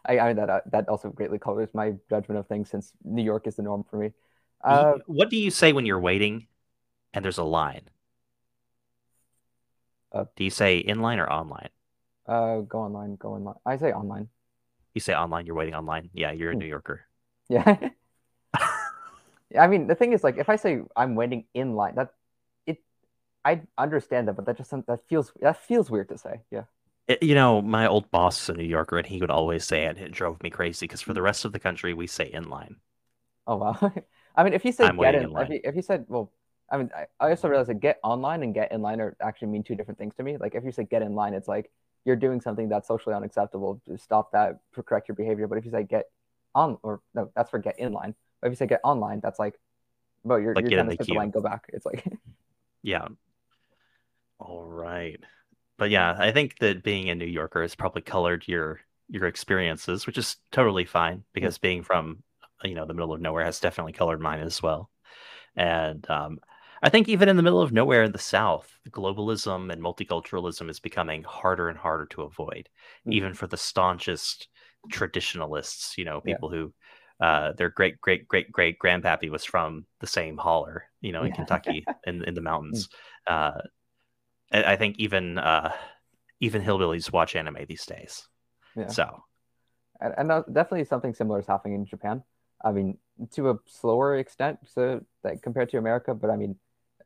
[0.07, 3.22] I, I mean that uh, that also greatly colors my judgment of things since New
[3.22, 4.11] York is the norm for me.
[4.68, 6.46] Uh, what do you say when you're waiting
[7.14, 7.90] and there's a line?
[10.12, 11.70] Uh, do you say inline or online?
[12.26, 13.55] uh, go online, go online.
[13.66, 14.28] I say online.
[14.94, 16.09] You say online, you're waiting online.
[16.14, 16.57] Yeah, you're a Hmm.
[16.57, 17.07] New Yorker.
[17.51, 17.90] Yeah.
[19.59, 22.14] I mean, the thing is, like, if I say I'm waiting in line, that
[22.66, 22.78] it,
[23.45, 26.42] I understand that, but that just that feels that feels weird to say.
[26.51, 26.64] Yeah.
[27.07, 29.84] It- you know, my old boss is a New Yorker, and he would always say
[29.84, 29.97] it.
[29.97, 32.49] and It drove me crazy because for the rest of the country, we say in
[32.49, 32.76] line.
[33.47, 33.92] Oh wow.
[34.36, 35.47] I mean, if you say I'm get in, in line.
[35.47, 36.32] if you, if you said, well,
[36.70, 39.49] I mean, I, I also realized that get online and get in line are actually
[39.49, 40.36] mean two different things to me.
[40.38, 41.70] Like if you say get in line, it's like
[42.05, 43.80] you're doing something that's socially unacceptable.
[43.86, 45.47] Just stop that, correct your behavior.
[45.47, 46.07] But if you say get
[46.55, 48.14] on, or no, that's for get in line.
[48.40, 49.59] But if you say get online, that's like,
[50.24, 51.66] well, you're, Like, you're trying to the skip the line, go back.
[51.72, 52.05] It's like,
[52.82, 53.09] Yeah.
[54.38, 55.18] All right.
[55.78, 60.07] But yeah, I think that being a New Yorker has probably colored your your experiences,
[60.07, 62.22] which is totally fine because being from
[62.64, 64.90] you know the middle of nowhere has definitely colored mine as well.
[65.57, 66.40] And um,
[66.82, 70.80] I think even in the middle of nowhere in the South, globalism and multiculturalism is
[70.80, 72.68] becoming harder and harder to avoid,
[73.05, 73.12] Mhm.
[73.14, 74.48] even for the staunchest
[74.91, 75.97] traditionalists.
[75.99, 76.37] You know, Yeah.
[76.37, 76.72] people who
[77.20, 81.30] uh, their great great great great grandpappy was from the same holler, you know, in
[81.30, 81.37] Yeah.
[81.37, 82.89] Kentucky in in the mountains.
[83.26, 83.53] Uh,
[84.53, 85.72] I I think even uh,
[86.41, 88.26] even hillbillies watch anime these days.
[88.76, 88.89] Yeah.
[88.91, 89.24] So
[90.01, 92.22] and, and definitely something similar is happening in Japan.
[92.64, 92.99] I mean,
[93.32, 96.57] to a slower extent, so like compared to America, but I mean,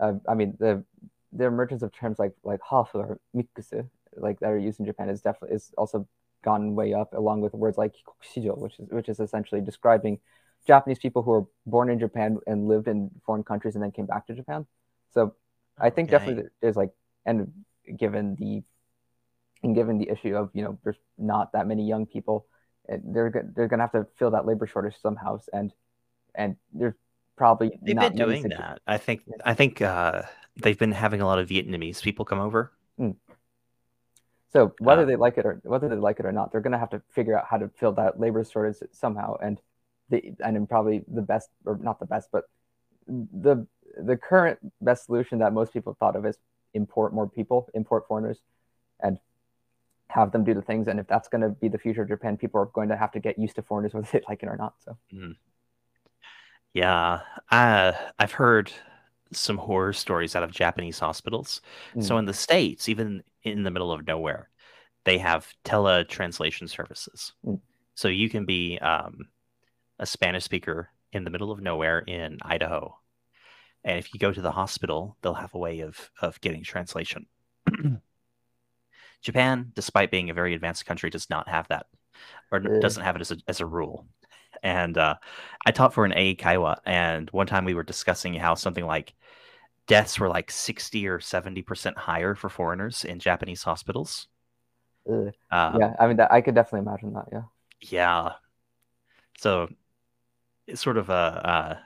[0.00, 0.84] uh, I mean the
[1.32, 5.08] the emergence of terms like like hafu or mikusu, like that are used in Japan,
[5.08, 6.06] is definitely is also
[6.42, 10.18] gone way up, along with words like shijo, which is which is essentially describing
[10.66, 14.06] Japanese people who were born in Japan and lived in foreign countries and then came
[14.06, 14.66] back to Japan.
[15.12, 15.34] So
[15.78, 16.18] I think Okay.
[16.18, 16.90] definitely there's like,
[17.26, 17.52] and
[17.96, 18.62] given the
[19.62, 22.46] and given the issue of you know there's not that many young people
[22.88, 25.72] they're they're gonna have to fill that labor shortage somehow, and
[26.34, 26.94] and there's
[27.36, 28.80] probably they've not been doing that.
[28.86, 30.22] I think I think uh,
[30.56, 32.72] they've been having a lot of Vietnamese people come over.
[34.50, 36.78] So whether Uh, they like it or whether they like it or not, they're gonna
[36.78, 39.60] have to figure out how to fill that labor shortage somehow, and
[40.10, 42.44] the and probably the best or not the best, but
[43.06, 43.66] the
[43.98, 46.38] the current best solution that most people thought of is
[46.74, 48.40] import more people, import foreigners,
[49.00, 49.18] and
[50.10, 50.88] have them do the things.
[50.88, 53.12] And if that's going to be the future of Japan, people are going to have
[53.12, 54.74] to get used to foreigners whether they like it or not.
[54.84, 54.96] So
[56.74, 57.20] Yeah,
[57.50, 58.72] uh, I've heard
[59.32, 61.60] some horror stories out of Japanese hospitals.
[62.00, 62.18] So Mm.
[62.20, 64.50] in the States, even in the middle of nowhere,
[65.04, 67.32] they have tele-translation services.
[67.44, 67.60] Mm.
[67.94, 69.28] So you can be um,
[69.98, 72.98] a Spanish speaker in the middle of nowhere in Idaho.
[73.84, 77.26] And if you go to the hospital, they'll have a way of, of getting translation.
[79.22, 81.86] Japan, despite being a very advanced country, does not have that,
[82.52, 82.80] or Eh.
[82.80, 84.06] doesn't have it as a, as a rule.
[84.62, 85.16] And uh,
[85.66, 89.14] I taught for an Eikaiwa, and one time we were discussing how something like
[89.86, 94.28] deaths were like 60 or 70% higher for foreigners in Japanese hospitals.
[95.50, 97.26] uh, yeah, I mean that I could definitely imagine that.
[97.32, 97.42] Yeah.
[97.80, 98.32] yeah.
[99.38, 99.68] So
[100.66, 101.76] it's sort of a uh,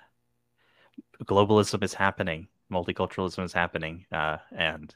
[1.24, 4.94] globalism is happening, multiculturalism is happening, uh, and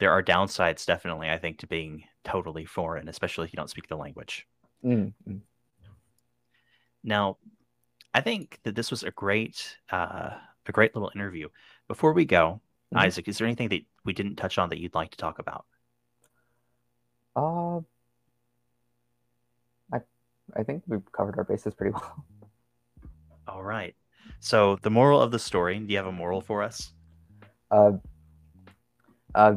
[0.00, 3.88] there are downsides definitely, I think, to being totally foreign, especially if you don't speak
[3.88, 4.46] the language.
[4.84, 5.40] Mm, mm.
[7.04, 7.36] Now,
[8.12, 10.30] I think that this was a great, uh,
[10.66, 11.48] a great little interview.
[11.86, 12.60] Before we go,
[12.94, 13.06] Mm-hmm.
[13.06, 15.64] Isaac, is there anything that we didn't touch on that you'd like to talk about?
[17.34, 17.78] Uh,
[19.92, 20.00] I
[20.56, 22.24] I think we've covered our bases pretty well.
[23.48, 23.96] All right.
[24.38, 25.78] So the moral of the story.
[25.78, 26.92] Do you have a moral for us?
[27.70, 27.92] Uh,
[29.34, 29.56] uh,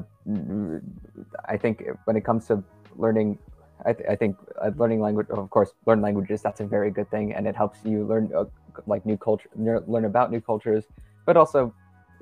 [1.45, 2.63] I think when it comes to
[2.95, 3.37] learning,
[3.85, 6.41] I, th- I think uh, learning language, of course, learn languages.
[6.41, 8.45] That's a very good thing, and it helps you learn uh,
[8.85, 10.85] like new culture, learn about new cultures,
[11.25, 11.73] but also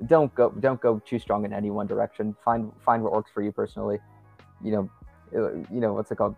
[0.06, 2.36] don't go don't go too strong in any one direction.
[2.44, 3.98] Find find what works for you personally.
[4.62, 4.90] You know,
[5.34, 6.36] uh, you know what's it called?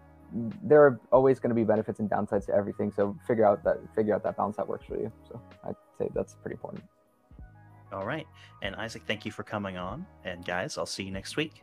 [0.62, 2.92] There are always going to be benefits and downsides to everything.
[2.94, 5.10] So figure out that figure out that balance that works for you.
[5.28, 6.84] So I'd say that's pretty important.
[7.92, 8.26] All right.
[8.62, 10.06] And Isaac, thank you for coming on.
[10.24, 11.62] And guys, I'll see you next week.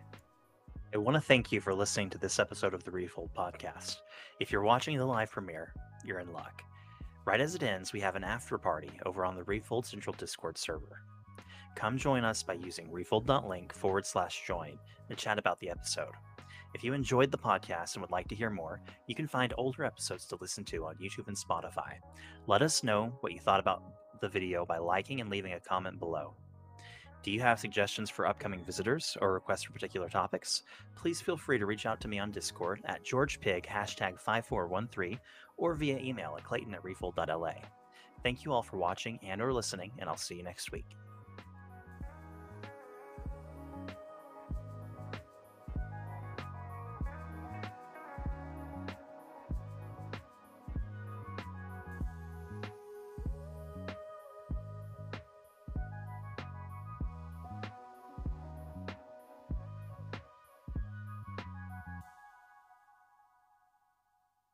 [0.96, 3.98] I want to thank you for listening to this episode of the Refold podcast.
[4.40, 5.74] If you're watching the live premiere,
[6.06, 6.62] you're in luck.
[7.26, 10.58] Right as it ends, we have an after party over on the Refold Central Discord
[10.58, 11.02] server.
[11.76, 14.80] Come join us by using refold.link forward slash join
[15.10, 16.14] to chat about the episode.
[16.74, 19.84] If you enjoyed the podcast and would like to hear more, you can find older
[19.84, 21.96] episodes to listen to on YouTube and Spotify.
[22.48, 23.84] Let us know what you thought about
[24.22, 26.36] the video by liking and leaving a comment below.
[27.26, 30.62] Do you have suggestions for upcoming visitors or requests for particular topics?
[30.96, 35.20] Please feel free to reach out to me on Discord at GeorgePig hashtag 5413
[35.58, 37.54] or via email at clayton at refold.la.
[38.22, 40.86] Thank you all for watching and or listening, and I'll see you next week.